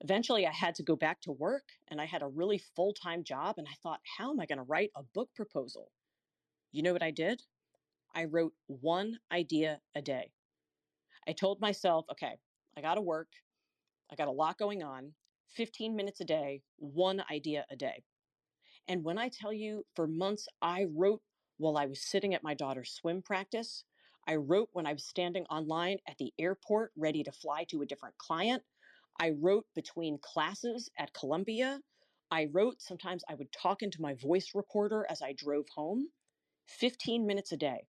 Eventually, 0.02 0.45
I 0.45 0.52
had 0.52 0.76
to 0.76 0.84
go 0.84 0.95
back 0.95 1.21
to 1.21 1.32
work 1.32 1.63
and 1.88 2.00
I 2.00 2.06
had 2.06 2.21
a 2.21 2.28
really 2.28 2.62
full 2.76 2.93
time 2.93 3.23
job. 3.23 3.56
And 3.58 3.67
I 3.67 3.76
thought, 3.82 4.00
how 4.17 4.32
am 4.32 4.39
I 4.39 4.45
going 4.45 4.60
to 4.60 4.63
write 4.63 4.91
a 4.95 5.04
book 5.04 5.30
proposal? 5.36 5.91
You 6.71 6.84
know 6.84 6.93
what 6.93 7.04
I 7.04 7.12
did? 7.12 7.41
I 8.15 8.26
wrote 8.26 8.54
one 8.67 9.19
idea 9.32 9.82
a 9.95 10.02
day. 10.02 10.32
I 11.28 11.34
told 11.34 11.60
myself, 11.60 12.06
okay, 12.12 12.39
I 12.78 12.82
got 12.82 12.95
to 12.95 13.02
work. 13.02 13.30
I 14.12 14.15
got 14.15 14.28
a 14.28 14.32
lot 14.32 14.58
going 14.58 14.84
on. 14.84 15.13
15 15.56 15.95
minutes 15.95 16.21
a 16.21 16.26
day, 16.26 16.62
one 16.78 17.23
idea 17.32 17.65
a 17.69 17.76
day. 17.76 18.04
And 18.88 19.04
when 19.04 19.17
I 19.17 19.30
tell 19.30 19.52
you, 19.52 19.86
for 19.95 20.08
months, 20.08 20.47
I 20.62 20.86
wrote 20.89 21.21
while 21.58 21.78
I 21.78 21.88
was 21.88 22.02
sitting 22.02 22.34
at 22.34 22.43
my 22.43 22.54
daughter's 22.54 22.91
swim 22.91 23.21
practice. 23.21 23.84
I 24.28 24.36
wrote 24.36 24.70
when 24.74 24.86
I 24.86 24.94
was 24.94 25.06
standing 25.06 25.46
online 25.46 26.00
at 26.08 26.18
the 26.18 26.34
airport 26.38 26.92
ready 26.98 27.24
to 27.24 27.32
fly 27.32 27.63
to 27.70 27.82
a 27.82 27.86
different 27.86 28.18
client. 28.18 28.62
I 29.20 29.32
wrote 29.32 29.66
between 29.74 30.20
classes 30.22 30.90
at 31.00 31.13
Columbia. 31.13 31.80
I 32.30 32.48
wrote, 32.52 32.82
sometimes 32.82 33.24
I 33.30 33.36
would 33.36 33.52
talk 33.54 33.82
into 33.82 34.02
my 34.02 34.16
voice 34.16 34.52
recorder 34.54 35.06
as 35.10 35.22
I 35.22 35.34
drove 35.34 35.66
home. 35.74 36.10
15 36.68 37.26
minutes 37.26 37.54
a 37.54 37.58
day. 37.58 37.88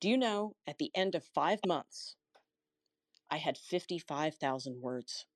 Do 0.00 0.08
you 0.08 0.18
know 0.18 0.56
at 0.66 0.78
the 0.78 0.90
end 0.94 1.14
of 1.14 1.24
five 1.24 1.60
months, 1.64 2.16
I 3.30 3.36
had 3.38 3.56
55,000 3.56 4.80
words. 4.82 5.26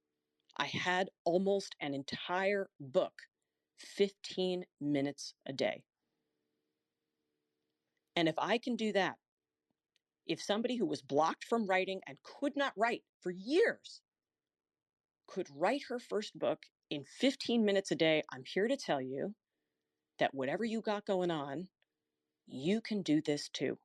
I 0.57 0.67
had 0.67 1.09
almost 1.25 1.77
an 1.81 1.95
entire 1.95 2.69
book, 2.81 3.13
15 3.79 4.65
minutes 4.81 5.35
a 5.47 5.53
day. 5.53 5.85
And 8.17 8.29
if 8.29 8.35
I 8.39 8.59
can 8.59 8.75
do 8.75 8.93
that, 8.93 9.17
if 10.31 10.41
somebody 10.41 10.77
who 10.77 10.87
was 10.87 11.03
blocked 11.03 11.43
from 11.43 11.67
writing 11.67 12.01
and 12.07 12.17
could 12.23 12.53
not 12.55 12.73
write 12.77 13.03
for 13.21 13.33
years 13.33 14.01
could 15.27 15.49
write 15.57 15.83
her 15.89 15.99
first 15.99 16.39
book 16.39 16.61
in 16.89 17.05
15 17.05 17.65
minutes 17.65 17.91
a 17.91 17.97
day, 17.97 18.23
I'm 18.33 18.45
here 18.45 18.69
to 18.69 18.77
tell 18.77 19.03
you 19.03 19.35
that 20.21 20.33
whatever 20.33 20.65
you 20.65 20.83
got 20.83 21.05
going 21.05 21.33
on, 21.33 21.67
you 22.47 22.81
can 22.81 23.03
do 23.03 23.21
this 23.21 23.49
too. 23.49 23.77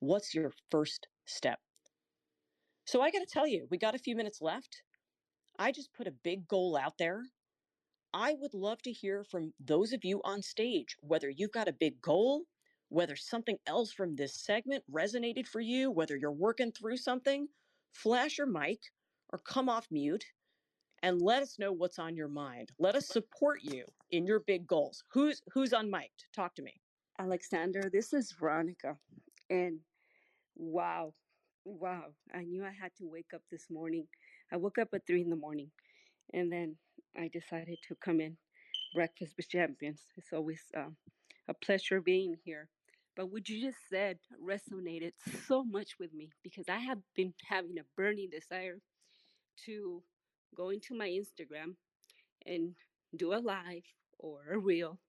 What's 0.00 0.34
your 0.34 0.52
first 0.70 1.08
step? 1.24 1.60
So 2.84 3.00
I 3.00 3.10
got 3.10 3.20
to 3.20 3.26
tell 3.26 3.46
you, 3.46 3.66
we 3.70 3.78
got 3.78 3.94
a 3.94 3.98
few 3.98 4.16
minutes 4.16 4.42
left. 4.42 4.82
I 5.58 5.72
just 5.72 5.94
put 5.94 6.06
a 6.06 6.12
big 6.24 6.46
goal 6.46 6.76
out 6.76 6.98
there. 6.98 7.22
I 8.12 8.34
would 8.38 8.52
love 8.52 8.82
to 8.82 8.92
hear 8.92 9.24
from 9.24 9.54
those 9.58 9.94
of 9.94 10.04
you 10.04 10.20
on 10.24 10.42
stage, 10.42 10.96
whether 11.00 11.30
you've 11.30 11.52
got 11.52 11.68
a 11.68 11.72
big 11.72 12.02
goal, 12.02 12.42
whether 12.88 13.16
something 13.16 13.58
else 13.66 13.92
from 13.92 14.16
this 14.16 14.34
segment 14.34 14.82
resonated 14.90 15.46
for 15.46 15.60
you, 15.60 15.90
whether 15.90 16.16
you're 16.16 16.32
working 16.32 16.72
through 16.72 16.96
something, 16.96 17.48
flash 17.92 18.38
your 18.38 18.46
mic 18.46 18.80
or 19.30 19.38
come 19.38 19.68
off 19.68 19.86
mute 19.90 20.24
and 21.02 21.20
let 21.22 21.42
us 21.42 21.58
know 21.58 21.72
what's 21.72 21.98
on 21.98 22.16
your 22.16 22.28
mind. 22.28 22.70
Let 22.78 22.96
us 22.96 23.08
support 23.08 23.60
you 23.62 23.84
in 24.10 24.26
your 24.26 24.40
big 24.40 24.66
goals. 24.66 25.04
Who's 25.12 25.42
who's 25.52 25.70
unmiked? 25.70 26.26
Talk 26.34 26.54
to 26.56 26.62
me. 26.62 26.80
Alexander, 27.18 27.90
this 27.92 28.12
is 28.12 28.32
Veronica. 28.32 28.96
And 29.50 29.80
wow, 30.56 31.14
wow, 31.64 32.06
I 32.34 32.42
knew 32.44 32.64
I 32.64 32.72
had 32.80 32.94
to 32.98 33.06
wake 33.06 33.32
up 33.34 33.42
this 33.50 33.66
morning. 33.70 34.06
I 34.52 34.56
woke 34.56 34.78
up 34.78 34.88
at 34.94 35.06
three 35.06 35.22
in 35.22 35.30
the 35.30 35.36
morning 35.36 35.70
and 36.32 36.50
then 36.50 36.76
I 37.16 37.28
decided 37.32 37.78
to 37.88 37.96
come 37.96 38.20
in 38.20 38.36
breakfast 38.94 39.34
with 39.36 39.48
champions. 39.48 40.02
It's 40.16 40.32
always 40.32 40.62
um, 40.76 40.96
a 41.48 41.54
pleasure 41.54 42.00
being 42.00 42.36
here. 42.44 42.68
But 43.18 43.32
what 43.32 43.48
you 43.48 43.60
just 43.60 43.78
said 43.90 44.18
resonated 44.40 45.10
so 45.48 45.64
much 45.64 45.98
with 45.98 46.14
me 46.14 46.30
because 46.44 46.68
I 46.68 46.78
have 46.78 47.00
been 47.16 47.34
having 47.48 47.76
a 47.80 47.82
burning 47.96 48.30
desire 48.30 48.78
to 49.66 50.04
go 50.56 50.70
into 50.70 50.94
my 50.94 51.08
Instagram 51.08 51.74
and 52.46 52.76
do 53.16 53.34
a 53.34 53.42
live 53.42 53.82
or 54.20 54.42
a 54.52 54.58
reel 54.58 55.00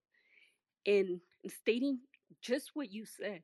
and 0.87 1.21
stating 1.47 1.99
just 2.41 2.71
what 2.73 2.91
you 2.91 3.05
said. 3.05 3.43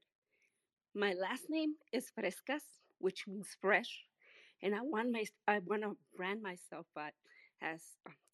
My 0.96 1.14
last 1.14 1.44
name 1.48 1.76
is 1.94 2.12
Frescas, 2.18 2.64
which 2.98 3.26
means 3.28 3.56
fresh, 3.62 4.06
and 4.64 4.74
I 4.74 4.80
want 4.82 5.12
my 5.12 5.26
I 5.48 5.60
want 5.60 5.84
to 5.84 5.96
brand 6.18 6.42
myself 6.42 6.88
as 7.62 7.82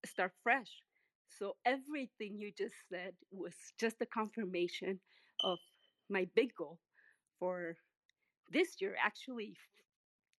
start 0.05 0.31
fresh. 0.43 0.71
So 1.27 1.57
everything 1.65 2.39
you 2.39 2.53
just 2.57 2.75
said 2.89 3.15
was 3.31 3.55
just 3.77 3.97
a 4.01 4.05
confirmation 4.05 5.01
of 5.43 5.59
my 6.11 6.27
big 6.35 6.55
goal 6.55 6.79
for 7.39 7.77
this 8.51 8.81
year, 8.81 8.95
actually, 9.03 9.57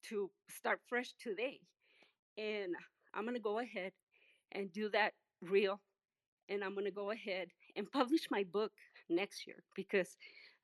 to 0.08 0.30
start 0.48 0.80
fresh 0.88 1.12
today. 1.20 1.60
And 2.38 2.74
I'm 3.14 3.24
gonna 3.24 3.40
go 3.40 3.58
ahead 3.60 3.92
and 4.52 4.72
do 4.72 4.88
that 4.90 5.14
real. 5.42 5.80
and 6.48 6.64
I'm 6.64 6.74
gonna 6.74 6.90
go 6.90 7.10
ahead 7.10 7.48
and 7.76 7.90
publish 7.92 8.28
my 8.30 8.44
book 8.44 8.72
next 9.10 9.46
year 9.46 9.62
because 9.76 10.16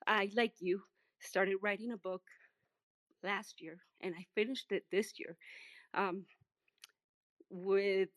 I, 0.06 0.30
like 0.36 0.54
you, 0.60 0.82
started 1.20 1.56
writing 1.62 1.92
a 1.92 1.98
book 1.98 2.22
last 3.22 3.60
year 3.60 3.78
and 4.00 4.14
I 4.18 4.26
finished 4.34 4.72
it 4.72 4.84
this 4.90 5.18
year 5.18 5.36
um, 5.94 6.24
with 7.50 8.08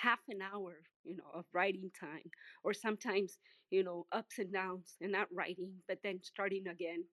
half 0.00 0.20
an 0.28 0.40
hour, 0.42 0.82
you 1.04 1.16
know, 1.16 1.24
of 1.34 1.44
writing 1.52 1.90
time, 1.98 2.30
or 2.64 2.72
sometimes, 2.74 3.38
you 3.70 3.84
know, 3.84 4.06
ups 4.12 4.38
and 4.38 4.52
downs 4.52 4.96
and 5.00 5.12
not 5.12 5.28
writing, 5.32 5.72
but 5.88 5.98
then 6.02 6.20
starting 6.22 6.66
again. 6.68 7.04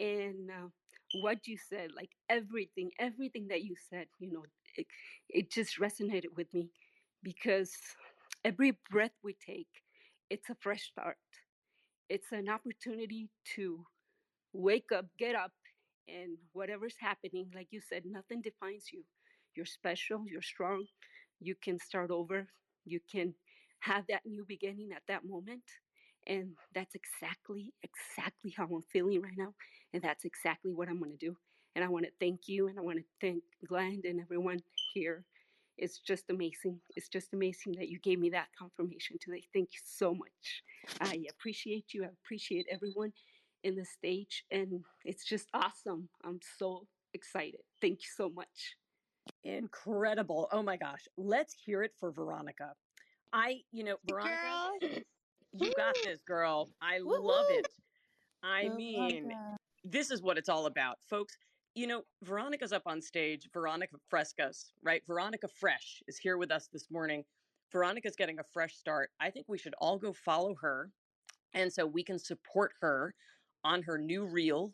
And 0.00 0.50
uh, 0.50 0.68
what 1.22 1.46
you 1.46 1.56
said, 1.58 1.90
like 1.96 2.10
everything, 2.28 2.90
everything 2.98 3.48
that 3.48 3.62
you 3.62 3.76
said, 3.90 4.06
you 4.18 4.32
know, 4.32 4.44
it, 4.76 4.86
it 5.28 5.50
just 5.50 5.78
resonated 5.80 6.36
with 6.36 6.52
me 6.54 6.70
because 7.22 7.72
every 8.44 8.78
breath 8.90 9.14
we 9.22 9.34
take, 9.46 9.68
it's 10.30 10.50
a 10.50 10.56
fresh 10.60 10.84
start 10.90 11.16
it's 12.08 12.32
an 12.32 12.48
opportunity 12.48 13.28
to 13.56 13.84
wake 14.52 14.92
up, 14.94 15.06
get 15.18 15.34
up, 15.34 15.52
and 16.08 16.38
whatever's 16.52 16.96
happening, 17.00 17.50
like 17.54 17.68
you 17.70 17.80
said, 17.80 18.04
nothing 18.06 18.42
defines 18.42 18.86
you. 18.92 19.04
You're 19.56 19.66
special, 19.66 20.24
you're 20.28 20.42
strong, 20.42 20.86
you 21.40 21.54
can 21.54 21.78
start 21.78 22.10
over, 22.10 22.46
you 22.84 23.00
can 23.10 23.34
have 23.80 24.04
that 24.08 24.22
new 24.26 24.44
beginning 24.46 24.90
at 24.94 25.02
that 25.08 25.24
moment. 25.24 25.62
And 26.26 26.50
that's 26.74 26.94
exactly, 26.94 27.72
exactly 27.82 28.52
how 28.56 28.64
I'm 28.64 28.82
feeling 28.92 29.22
right 29.22 29.36
now. 29.36 29.54
And 29.92 30.02
that's 30.02 30.24
exactly 30.24 30.72
what 30.72 30.88
I'm 30.88 30.98
going 30.98 31.12
to 31.12 31.16
do. 31.16 31.36
And 31.74 31.84
I 31.84 31.88
want 31.88 32.04
to 32.06 32.10
thank 32.20 32.48
you 32.48 32.68
and 32.68 32.78
I 32.78 32.82
want 32.82 32.98
to 32.98 33.04
thank 33.20 33.42
Glenn 33.66 34.02
and 34.04 34.20
everyone 34.20 34.60
here. 34.94 35.24
It's 35.78 35.98
just 36.00 36.24
amazing. 36.28 36.80
It's 36.96 37.08
just 37.08 37.32
amazing 37.32 37.74
that 37.78 37.88
you 37.88 38.00
gave 38.00 38.18
me 38.18 38.30
that 38.30 38.48
confirmation 38.58 39.16
today. 39.20 39.44
Thank 39.54 39.68
you 39.72 39.80
so 39.84 40.12
much. 40.12 40.62
I 41.00 41.24
appreciate 41.30 41.94
you. 41.94 42.04
I 42.04 42.08
appreciate 42.24 42.66
everyone 42.70 43.12
in 43.62 43.76
the 43.76 43.84
stage. 43.84 44.44
And 44.50 44.84
it's 45.04 45.24
just 45.24 45.46
awesome. 45.54 46.08
I'm 46.24 46.40
so 46.58 46.88
excited. 47.14 47.60
Thank 47.80 48.00
you 48.02 48.08
so 48.16 48.28
much. 48.28 48.76
Incredible. 49.44 50.48
Oh 50.52 50.62
my 50.62 50.76
gosh. 50.76 51.06
Let's 51.16 51.54
hear 51.54 51.82
it 51.82 51.92
for 51.98 52.10
Veronica. 52.10 52.72
I, 53.32 53.60
you 53.72 53.84
know, 53.84 53.96
Veronica, 54.08 54.36
girl. 54.80 55.02
you 55.52 55.72
got 55.76 55.94
this, 56.04 56.20
girl. 56.26 56.70
I 56.80 57.00
Woo-hoo. 57.00 57.26
love 57.26 57.46
it. 57.50 57.66
I 58.42 58.68
mean, 58.68 59.32
this 59.84 60.10
is 60.10 60.22
what 60.22 60.38
it's 60.38 60.48
all 60.48 60.66
about, 60.66 60.98
folks. 61.08 61.36
You 61.74 61.86
know, 61.86 62.02
Veronica's 62.22 62.72
up 62.72 62.82
on 62.86 63.00
stage. 63.00 63.48
Veronica 63.52 63.96
Frescas, 64.12 64.72
right? 64.82 65.02
Veronica 65.06 65.48
Fresh 65.48 66.02
is 66.08 66.18
here 66.18 66.36
with 66.38 66.50
us 66.50 66.68
this 66.72 66.90
morning. 66.90 67.24
Veronica's 67.70 68.16
getting 68.16 68.38
a 68.38 68.44
fresh 68.52 68.74
start. 68.74 69.10
I 69.20 69.30
think 69.30 69.46
we 69.48 69.58
should 69.58 69.74
all 69.78 69.98
go 69.98 70.12
follow 70.12 70.54
her. 70.60 70.90
And 71.54 71.72
so 71.72 71.86
we 71.86 72.02
can 72.02 72.18
support 72.18 72.72
her 72.80 73.14
on 73.64 73.82
her 73.82 73.98
new 73.98 74.24
reel 74.24 74.72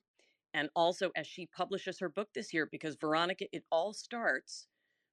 and 0.54 0.70
also 0.76 1.10
as 1.16 1.26
she 1.26 1.46
publishes 1.46 1.98
her 1.98 2.08
book 2.08 2.28
this 2.34 2.54
year 2.54 2.68
because 2.70 2.96
Veronica, 3.00 3.46
it 3.52 3.64
all 3.70 3.92
starts 3.92 4.68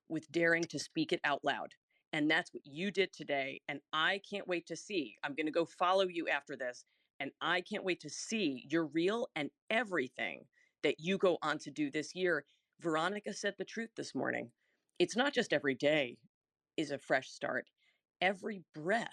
with 0.07 0.31
daring 0.31 0.63
to 0.63 0.79
speak 0.79 1.11
it 1.11 1.19
out 1.23 1.43
loud. 1.43 1.73
And 2.13 2.29
that's 2.29 2.53
what 2.53 2.63
you 2.65 2.91
did 2.91 3.11
today. 3.11 3.61
And 3.67 3.79
I 3.91 4.21
can't 4.29 4.47
wait 4.47 4.67
to 4.67 4.75
see. 4.75 5.15
I'm 5.23 5.33
going 5.33 5.47
to 5.47 5.51
go 5.51 5.65
follow 5.65 6.07
you 6.07 6.27
after 6.29 6.55
this. 6.55 6.85
And 7.19 7.31
I 7.41 7.61
can't 7.61 7.83
wait 7.83 8.01
to 8.01 8.09
see 8.09 8.65
your 8.69 8.85
reel 8.87 9.29
and 9.35 9.49
everything 9.69 10.43
that 10.83 10.95
you 10.99 11.17
go 11.17 11.37
on 11.41 11.57
to 11.59 11.71
do 11.71 11.89
this 11.89 12.13
year. 12.15 12.45
Veronica 12.79 13.33
said 13.33 13.55
the 13.57 13.65
truth 13.65 13.91
this 13.95 14.13
morning. 14.13 14.51
It's 14.99 15.15
not 15.15 15.33
just 15.33 15.53
every 15.53 15.75
day 15.75 16.17
is 16.77 16.91
a 16.91 16.97
fresh 16.99 17.29
start. 17.29 17.65
Every 18.21 18.63
breath, 18.75 19.07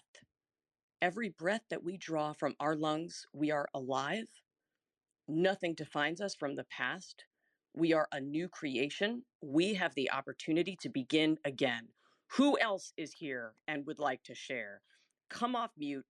every 1.00 1.28
breath 1.28 1.62
that 1.70 1.84
we 1.84 1.96
draw 1.96 2.32
from 2.32 2.54
our 2.60 2.74
lungs, 2.74 3.26
we 3.32 3.50
are 3.50 3.68
alive. 3.74 4.28
Nothing 5.28 5.74
defines 5.74 6.22
us 6.22 6.34
from 6.34 6.56
the 6.56 6.64
past. 6.64 7.24
We 7.74 7.92
are 7.92 8.08
a 8.12 8.20
new 8.20 8.48
creation. 8.48 9.22
We 9.42 9.74
have 9.74 9.94
the 9.94 10.10
opportunity 10.10 10.74
to 10.80 10.88
begin 10.88 11.36
again. 11.44 11.88
Who 12.32 12.58
else 12.58 12.94
is 12.96 13.12
here 13.12 13.52
and 13.66 13.86
would 13.86 13.98
like 13.98 14.22
to 14.24 14.34
share? 14.34 14.80
Come 15.28 15.54
off 15.54 15.70
mute. 15.76 16.06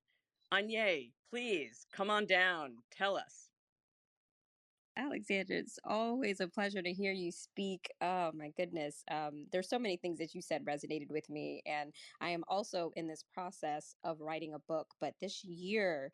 Anye, 0.54 1.10
please 1.30 1.86
come 1.92 2.10
on 2.10 2.26
down. 2.26 2.76
Tell 2.92 3.16
us. 3.16 3.48
Alexandra, 4.96 5.56
it's 5.56 5.78
always 5.84 6.40
a 6.40 6.48
pleasure 6.48 6.82
to 6.82 6.92
hear 6.92 7.12
you 7.12 7.30
speak. 7.30 7.88
Oh 8.00 8.32
my 8.34 8.50
goodness. 8.56 9.04
Um, 9.10 9.46
there's 9.52 9.68
so 9.68 9.78
many 9.78 9.96
things 9.96 10.18
that 10.18 10.34
you 10.34 10.42
said 10.42 10.64
resonated 10.64 11.10
with 11.10 11.28
me. 11.28 11.62
And 11.66 11.92
I 12.20 12.30
am 12.30 12.42
also 12.48 12.90
in 12.96 13.06
this 13.06 13.24
process 13.32 13.94
of 14.02 14.20
writing 14.20 14.54
a 14.54 14.58
book, 14.58 14.88
but 15.00 15.14
this 15.20 15.44
year 15.44 16.12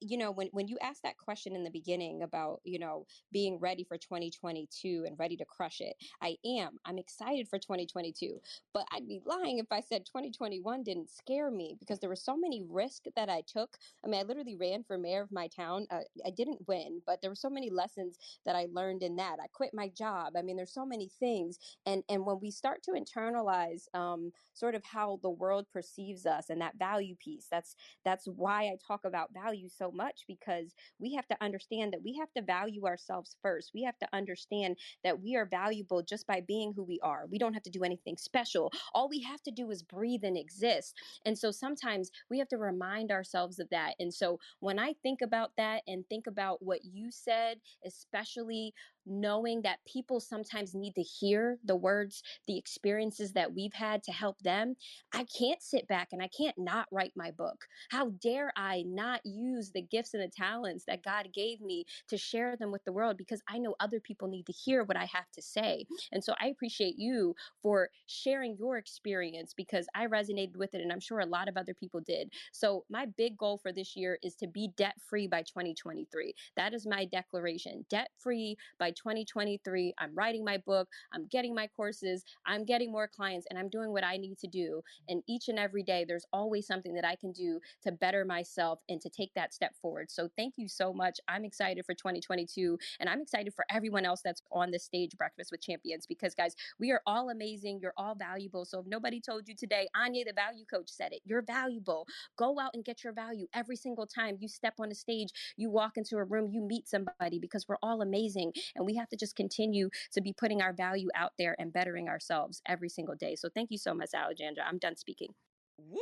you 0.00 0.16
know 0.16 0.30
when 0.30 0.48
when 0.52 0.68
you 0.68 0.78
asked 0.82 1.02
that 1.02 1.16
question 1.18 1.54
in 1.54 1.64
the 1.64 1.70
beginning 1.70 2.22
about 2.22 2.60
you 2.64 2.78
know 2.78 3.06
being 3.32 3.58
ready 3.58 3.84
for 3.84 3.96
2022 3.96 5.04
and 5.06 5.18
ready 5.18 5.36
to 5.36 5.44
crush 5.44 5.80
it 5.80 5.94
i 6.20 6.36
am. 6.44 6.78
I'm 6.84 6.98
excited 6.98 7.48
for 7.48 7.58
2022 7.58 8.40
but 8.72 8.86
i'd 8.92 9.08
be 9.08 9.20
lying 9.24 9.58
if 9.58 9.66
i 9.70 9.80
said 9.80 10.06
2021 10.06 10.82
didn't 10.82 11.10
scare 11.10 11.50
me 11.50 11.76
because 11.78 11.98
there 11.98 12.10
were 12.10 12.16
so 12.16 12.36
many 12.36 12.62
risks 12.68 13.08
that 13.16 13.28
i 13.28 13.42
took. 13.46 13.76
I 14.04 14.08
mean 14.08 14.20
i 14.20 14.24
literally 14.24 14.56
ran 14.56 14.84
for 14.84 14.98
mayor 14.98 15.22
of 15.22 15.32
my 15.32 15.48
town 15.48 15.86
uh, 15.90 16.00
i 16.26 16.30
didn't 16.30 16.66
win 16.66 17.00
but 17.06 17.20
there 17.20 17.30
were 17.30 17.36
so 17.36 17.50
many 17.50 17.70
lessons 17.70 18.18
that 18.44 18.56
i 18.56 18.66
learned 18.72 19.02
in 19.02 19.16
that. 19.16 19.36
I 19.42 19.46
quit 19.52 19.70
my 19.74 19.88
job. 19.88 20.34
I 20.36 20.42
mean 20.42 20.56
there's 20.56 20.72
so 20.72 20.86
many 20.86 21.10
things 21.20 21.58
and 21.86 22.02
and 22.08 22.24
when 22.24 22.38
we 22.40 22.50
start 22.50 22.82
to 22.84 22.92
internalize 22.92 23.84
um, 23.94 24.32
sort 24.54 24.74
of 24.74 24.84
how 24.84 25.18
the 25.22 25.30
world 25.30 25.66
perceives 25.72 26.26
us 26.26 26.50
and 26.50 26.60
that 26.60 26.78
value 26.78 27.14
piece 27.16 27.46
that's 27.50 27.74
that's 28.04 28.26
why 28.26 28.64
i 28.64 28.76
talk 28.86 29.04
about 29.04 29.32
value 29.32 29.68
so 29.76 29.90
much 29.90 30.22
because 30.26 30.74
we 30.98 31.14
have 31.14 31.26
to 31.28 31.36
understand 31.42 31.92
that 31.92 32.02
we 32.02 32.16
have 32.18 32.32
to 32.34 32.42
value 32.42 32.86
ourselves 32.86 33.36
first. 33.42 33.72
We 33.74 33.82
have 33.84 33.98
to 33.98 34.08
understand 34.12 34.76
that 35.04 35.20
we 35.20 35.36
are 35.36 35.46
valuable 35.46 36.02
just 36.02 36.26
by 36.26 36.40
being 36.40 36.72
who 36.74 36.82
we 36.82 37.00
are. 37.02 37.26
We 37.30 37.38
don't 37.38 37.54
have 37.54 37.62
to 37.64 37.70
do 37.70 37.84
anything 37.84 38.16
special. 38.16 38.72
All 38.94 39.08
we 39.08 39.22
have 39.22 39.42
to 39.42 39.50
do 39.50 39.70
is 39.70 39.82
breathe 39.82 40.24
and 40.24 40.36
exist. 40.36 40.94
And 41.24 41.38
so 41.38 41.50
sometimes 41.50 42.10
we 42.30 42.38
have 42.38 42.48
to 42.48 42.58
remind 42.58 43.10
ourselves 43.10 43.58
of 43.58 43.68
that. 43.70 43.94
And 43.98 44.12
so 44.12 44.38
when 44.60 44.78
I 44.78 44.94
think 45.02 45.20
about 45.22 45.52
that 45.56 45.82
and 45.86 46.04
think 46.08 46.26
about 46.26 46.62
what 46.62 46.84
you 46.84 47.10
said, 47.10 47.58
especially 47.84 48.74
knowing 49.06 49.62
that 49.62 49.78
people 49.86 50.20
sometimes 50.20 50.74
need 50.74 50.94
to 50.94 51.02
hear 51.02 51.58
the 51.64 51.76
words, 51.76 52.22
the 52.46 52.58
experiences 52.58 53.32
that 53.32 53.52
we've 53.54 53.72
had 53.72 54.02
to 54.04 54.12
help 54.12 54.38
them, 54.40 54.76
I 55.12 55.24
can't 55.24 55.62
sit 55.62 55.88
back 55.88 56.08
and 56.12 56.22
I 56.22 56.28
can't 56.28 56.56
not 56.58 56.86
write 56.90 57.12
my 57.16 57.30
book. 57.30 57.66
How 57.90 58.10
dare 58.22 58.52
I 58.56 58.84
not 58.86 59.20
use 59.24 59.70
the 59.72 59.82
gifts 59.82 60.14
and 60.14 60.22
the 60.22 60.28
talents 60.28 60.84
that 60.86 61.02
God 61.02 61.28
gave 61.32 61.60
me 61.60 61.84
to 62.08 62.16
share 62.16 62.56
them 62.56 62.70
with 62.70 62.84
the 62.84 62.92
world 62.92 63.16
because 63.16 63.42
I 63.48 63.58
know 63.58 63.74
other 63.80 64.00
people 64.00 64.28
need 64.28 64.46
to 64.46 64.52
hear 64.52 64.84
what 64.84 64.96
I 64.96 65.04
have 65.06 65.30
to 65.34 65.42
say. 65.42 65.84
And 66.12 66.22
so 66.22 66.34
I 66.40 66.48
appreciate 66.48 66.98
you 66.98 67.34
for 67.62 67.90
sharing 68.06 68.56
your 68.56 68.78
experience 68.78 69.54
because 69.54 69.86
I 69.94 70.06
resonated 70.06 70.56
with 70.56 70.74
it 70.74 70.80
and 70.80 70.92
I'm 70.92 71.00
sure 71.00 71.20
a 71.20 71.26
lot 71.26 71.48
of 71.48 71.56
other 71.56 71.74
people 71.74 72.00
did. 72.00 72.32
So 72.52 72.84
my 72.88 73.06
big 73.06 73.36
goal 73.36 73.58
for 73.58 73.72
this 73.72 73.96
year 73.96 74.18
is 74.22 74.34
to 74.36 74.46
be 74.46 74.70
debt 74.76 74.94
free 75.00 75.26
by 75.26 75.42
2023. 75.42 76.34
That 76.56 76.74
is 76.74 76.86
my 76.86 77.04
declaration. 77.06 77.84
Debt 77.88 78.10
free 78.18 78.56
by 78.78 78.91
2023. 78.94 79.94
I'm 79.98 80.14
writing 80.14 80.44
my 80.44 80.58
book, 80.58 80.88
I'm 81.12 81.26
getting 81.26 81.54
my 81.54 81.66
courses, 81.66 82.24
I'm 82.46 82.64
getting 82.64 82.92
more 82.92 83.08
clients, 83.08 83.46
and 83.50 83.58
I'm 83.58 83.68
doing 83.68 83.92
what 83.92 84.04
I 84.04 84.16
need 84.16 84.38
to 84.38 84.46
do. 84.46 84.82
And 85.08 85.22
each 85.28 85.48
and 85.48 85.58
every 85.58 85.82
day, 85.82 86.04
there's 86.06 86.26
always 86.32 86.66
something 86.66 86.94
that 86.94 87.04
I 87.04 87.16
can 87.16 87.32
do 87.32 87.60
to 87.84 87.92
better 87.92 88.24
myself 88.24 88.80
and 88.88 89.00
to 89.00 89.10
take 89.10 89.32
that 89.34 89.54
step 89.54 89.74
forward. 89.80 90.10
So 90.10 90.28
thank 90.36 90.54
you 90.56 90.68
so 90.68 90.92
much. 90.92 91.18
I'm 91.28 91.44
excited 91.44 91.84
for 91.84 91.94
2022, 91.94 92.78
and 93.00 93.08
I'm 93.08 93.20
excited 93.20 93.54
for 93.54 93.64
everyone 93.70 94.04
else 94.04 94.20
that's 94.22 94.42
on 94.50 94.70
this 94.70 94.84
stage, 94.84 95.16
Breakfast 95.16 95.50
with 95.50 95.62
Champions, 95.62 96.06
because 96.06 96.34
guys, 96.34 96.54
we 96.78 96.90
are 96.90 97.02
all 97.06 97.30
amazing. 97.30 97.80
You're 97.80 97.94
all 97.96 98.14
valuable. 98.14 98.64
So 98.64 98.80
if 98.80 98.86
nobody 98.86 99.20
told 99.20 99.48
you 99.48 99.54
today, 99.54 99.88
Anya, 99.94 100.24
the 100.24 100.32
value 100.32 100.64
coach, 100.64 100.88
said 100.88 101.12
it, 101.12 101.20
you're 101.24 101.42
valuable. 101.42 102.06
Go 102.36 102.58
out 102.58 102.70
and 102.74 102.84
get 102.84 103.04
your 103.04 103.12
value 103.12 103.46
every 103.54 103.76
single 103.76 104.06
time 104.06 104.36
you 104.40 104.48
step 104.48 104.74
on 104.78 104.90
a 104.90 104.94
stage, 104.94 105.30
you 105.56 105.70
walk 105.70 105.96
into 105.96 106.16
a 106.16 106.24
room, 106.24 106.50
you 106.50 106.60
meet 106.60 106.88
somebody, 106.88 107.38
because 107.38 107.66
we're 107.68 107.76
all 107.82 108.02
amazing. 108.02 108.52
And 108.76 108.81
we 108.82 108.94
have 108.96 109.08
to 109.10 109.16
just 109.16 109.36
continue 109.36 109.90
to 110.12 110.20
be 110.20 110.32
putting 110.32 110.62
our 110.62 110.72
value 110.72 111.08
out 111.14 111.32
there 111.38 111.56
and 111.58 111.72
bettering 111.72 112.08
ourselves 112.08 112.62
every 112.66 112.88
single 112.88 113.14
day. 113.14 113.34
So 113.36 113.48
thank 113.54 113.70
you 113.70 113.78
so 113.78 113.94
much, 113.94 114.10
Alexandra. 114.14 114.64
I'm 114.66 114.78
done 114.78 114.96
speaking. 114.96 115.34
Woo! 115.78 116.00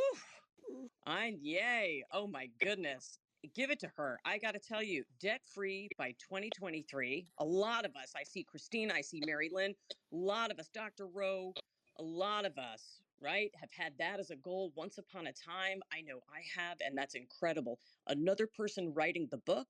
I'm 1.06 1.38
yay. 1.42 2.04
Oh 2.12 2.26
my 2.26 2.48
goodness. 2.62 3.18
Give 3.54 3.70
it 3.70 3.80
to 3.80 3.90
her. 3.96 4.18
I 4.24 4.36
got 4.38 4.52
to 4.52 4.60
tell 4.60 4.82
you, 4.82 5.02
debt 5.18 5.40
free 5.54 5.88
by 5.96 6.10
2023. 6.18 7.26
A 7.38 7.44
lot 7.44 7.86
of 7.86 7.96
us, 7.96 8.12
I 8.14 8.22
see 8.22 8.44
Christine, 8.44 8.90
I 8.90 9.00
see 9.00 9.22
Mary 9.24 9.50
Lynn, 9.52 9.74
a 9.90 10.16
lot 10.16 10.50
of 10.50 10.58
us, 10.58 10.68
Dr. 10.74 11.06
Rowe, 11.06 11.54
a 11.98 12.02
lot 12.02 12.44
of 12.44 12.58
us, 12.58 13.00
right, 13.20 13.50
have 13.58 13.70
had 13.72 13.94
that 13.98 14.20
as 14.20 14.30
a 14.30 14.36
goal 14.36 14.72
once 14.76 14.98
upon 14.98 15.26
a 15.26 15.32
time. 15.32 15.80
I 15.90 16.02
know 16.02 16.20
I 16.28 16.42
have, 16.60 16.76
and 16.84 16.96
that's 16.96 17.14
incredible. 17.14 17.78
Another 18.08 18.46
person 18.46 18.92
writing 18.94 19.26
the 19.30 19.38
book, 19.38 19.68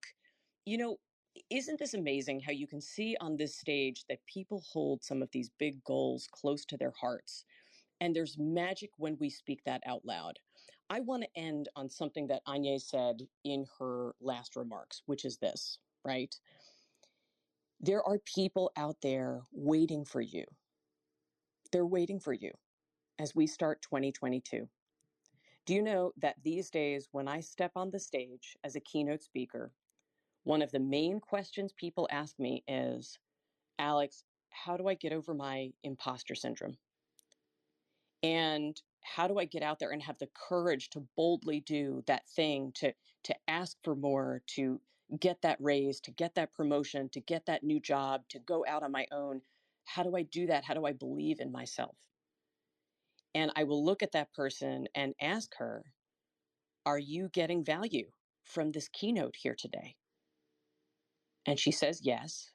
you 0.65 0.77
know, 0.77 0.97
isn't 1.51 1.79
this 1.79 1.95
amazing 1.95 2.41
how 2.41 2.53
you 2.53 2.67
can 2.67 2.81
see 2.81 3.17
on 3.21 3.37
this 3.37 3.57
stage 3.57 4.05
that 4.09 4.25
people 4.27 4.63
hold 4.73 5.03
some 5.05 5.23
of 5.23 5.31
these 5.33 5.51
big 5.59 5.83
goals 5.85 6.29
close 6.31 6.65
to 6.67 6.77
their 6.77 6.93
hearts? 7.01 7.45
And 8.01 8.15
there's 8.15 8.39
magic 8.39 8.91
when 8.97 9.17
we 9.21 9.31
speak 9.31 9.63
that 9.65 9.83
out 9.87 10.05
loud. 10.05 10.39
I 10.89 11.01
want 11.01 11.23
to 11.23 11.41
end 11.41 11.69
on 11.77 11.89
something 11.89 12.27
that 12.29 12.43
Anya 12.47 12.81
said 12.81 13.29
in 13.45 13.67
her 13.79 14.15
last 14.21 14.57
remarks, 14.57 15.03
which 15.07 15.25
is 15.25 15.39
this, 15.39 15.79
right? 16.05 16.35
There 17.81 18.03
are 18.03 18.19
people 18.19 18.73
out 18.77 18.97
there 19.03 19.43
waiting 19.53 20.05
for 20.05 20.21
you. 20.21 20.45
They're 21.73 21.87
waiting 21.87 22.19
for 22.19 22.33
you 22.33 22.53
as 23.19 23.35
we 23.35 23.47
start 23.47 23.83
2022. 23.83 24.69
Do 25.67 25.75
you 25.75 25.83
know 25.83 26.13
that 26.17 26.37
these 26.43 26.71
days, 26.71 27.09
when 27.13 27.29
I 27.29 27.41
step 27.41 27.73
on 27.77 27.91
the 27.91 28.01
stage 28.01 28.57
as 28.65 28.75
a 28.75 28.81
keynote 28.81 29.23
speaker, 29.23 29.73
one 30.45 30.63
of 30.63 30.73
the 30.73 30.81
main 30.81 31.21
questions 31.21 31.73
people 31.73 32.09
ask 32.11 32.39
me 32.39 32.65
is 32.67 33.19
Alex, 33.79 34.25
how 34.51 34.77
do 34.77 34.89
I 34.89 34.95
get 34.95 35.13
over 35.13 35.35
my 35.35 35.73
imposter 35.83 36.35
syndrome? 36.35 36.79
And 38.23 38.81
how 39.03 39.29
do 39.29 39.39
I 39.39 39.45
get 39.47 39.63
out 39.63 39.79
there 39.79 39.91
and 39.91 40.03
have 40.03 40.19
the 40.19 40.29
courage 40.35 40.91
to 40.91 41.07
boldly 41.17 41.61
do 41.61 42.03
that 42.07 42.29
thing, 42.29 42.73
to, 42.77 42.93
to 43.25 43.35
ask 43.49 43.79
for 43.83 43.95
more, 43.95 44.43
to 44.49 44.81
get 45.19 45.43
that 45.43 45.59
raise, 45.61 46.01
to 46.03 46.11
get 46.11 46.35
that 46.35 46.53
promotion, 46.53 47.09
to 47.11 47.21
get 47.21 47.47
that 47.47 47.63
new 47.63 47.81
job, 47.81 48.29
to 48.29 48.39
go 48.39 48.65
out 48.67 48.83
on 48.83 48.93
my 48.93 49.07
own? 49.11 49.43
How 49.85 50.03
do 50.03 50.17
I 50.17 50.23
do 50.23 50.47
that? 50.47 50.65
How 50.65 50.75
do 50.75 50.85
I 50.87 50.93
believe 50.93 51.41
in 51.41 51.51
myself? 51.51 51.97
And 53.35 53.53
I 53.57 53.65
will 53.65 53.85
look 53.85 54.03
at 54.03 54.13
that 54.13 54.33
person 54.33 54.89
and 54.95 55.15
ask 55.21 55.55
her, 55.57 55.85
Are 56.85 56.99
you 56.99 57.29
getting 57.29 57.65
value 57.65 58.11
from 58.45 58.73
this 58.73 58.89
keynote 58.89 59.37
here 59.37 59.55
today? 59.57 59.97
And 61.51 61.59
she 61.59 61.73
says, 61.73 62.03
Yes. 62.05 62.53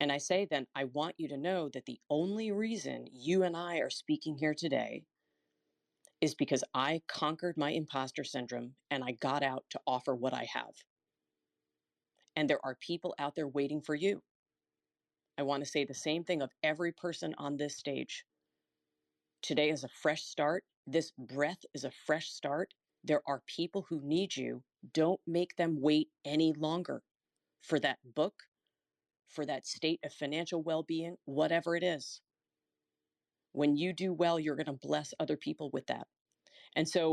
And 0.00 0.12
I 0.12 0.18
say, 0.18 0.46
Then 0.50 0.66
I 0.74 0.84
want 0.84 1.14
you 1.16 1.28
to 1.28 1.38
know 1.38 1.70
that 1.70 1.86
the 1.86 1.98
only 2.10 2.52
reason 2.52 3.06
you 3.10 3.42
and 3.42 3.56
I 3.56 3.78
are 3.78 3.88
speaking 3.88 4.36
here 4.36 4.52
today 4.52 5.04
is 6.20 6.34
because 6.34 6.62
I 6.74 7.00
conquered 7.08 7.56
my 7.56 7.70
imposter 7.70 8.24
syndrome 8.24 8.74
and 8.90 9.02
I 9.02 9.12
got 9.12 9.42
out 9.42 9.64
to 9.70 9.80
offer 9.86 10.14
what 10.14 10.34
I 10.34 10.46
have. 10.52 10.74
And 12.36 12.50
there 12.50 12.60
are 12.62 12.76
people 12.86 13.14
out 13.18 13.34
there 13.34 13.48
waiting 13.48 13.80
for 13.80 13.94
you. 13.94 14.20
I 15.38 15.42
want 15.42 15.64
to 15.64 15.70
say 15.70 15.86
the 15.86 15.94
same 15.94 16.22
thing 16.22 16.42
of 16.42 16.50
every 16.62 16.92
person 16.92 17.34
on 17.38 17.56
this 17.56 17.78
stage. 17.78 18.26
Today 19.40 19.70
is 19.70 19.84
a 19.84 19.88
fresh 20.02 20.24
start. 20.24 20.64
This 20.86 21.12
breath 21.16 21.64
is 21.72 21.84
a 21.84 21.92
fresh 22.04 22.28
start. 22.28 22.74
There 23.02 23.22
are 23.26 23.40
people 23.46 23.86
who 23.88 24.02
need 24.02 24.36
you. 24.36 24.64
Don't 24.92 25.20
make 25.26 25.56
them 25.56 25.80
wait 25.80 26.08
any 26.26 26.52
longer 26.52 27.02
for 27.62 27.78
that 27.80 27.98
book, 28.14 28.34
for 29.28 29.44
that 29.46 29.66
state 29.66 30.00
of 30.04 30.12
financial 30.12 30.62
well 30.62 30.82
being, 30.82 31.16
whatever 31.24 31.76
it 31.76 31.82
is. 31.82 32.20
When 33.52 33.76
you 33.76 33.92
do 33.92 34.12
well, 34.12 34.38
you're 34.38 34.56
going 34.56 34.66
to 34.66 34.72
bless 34.72 35.14
other 35.18 35.36
people 35.36 35.70
with 35.72 35.86
that. 35.86 36.06
And 36.76 36.88
so 36.88 37.12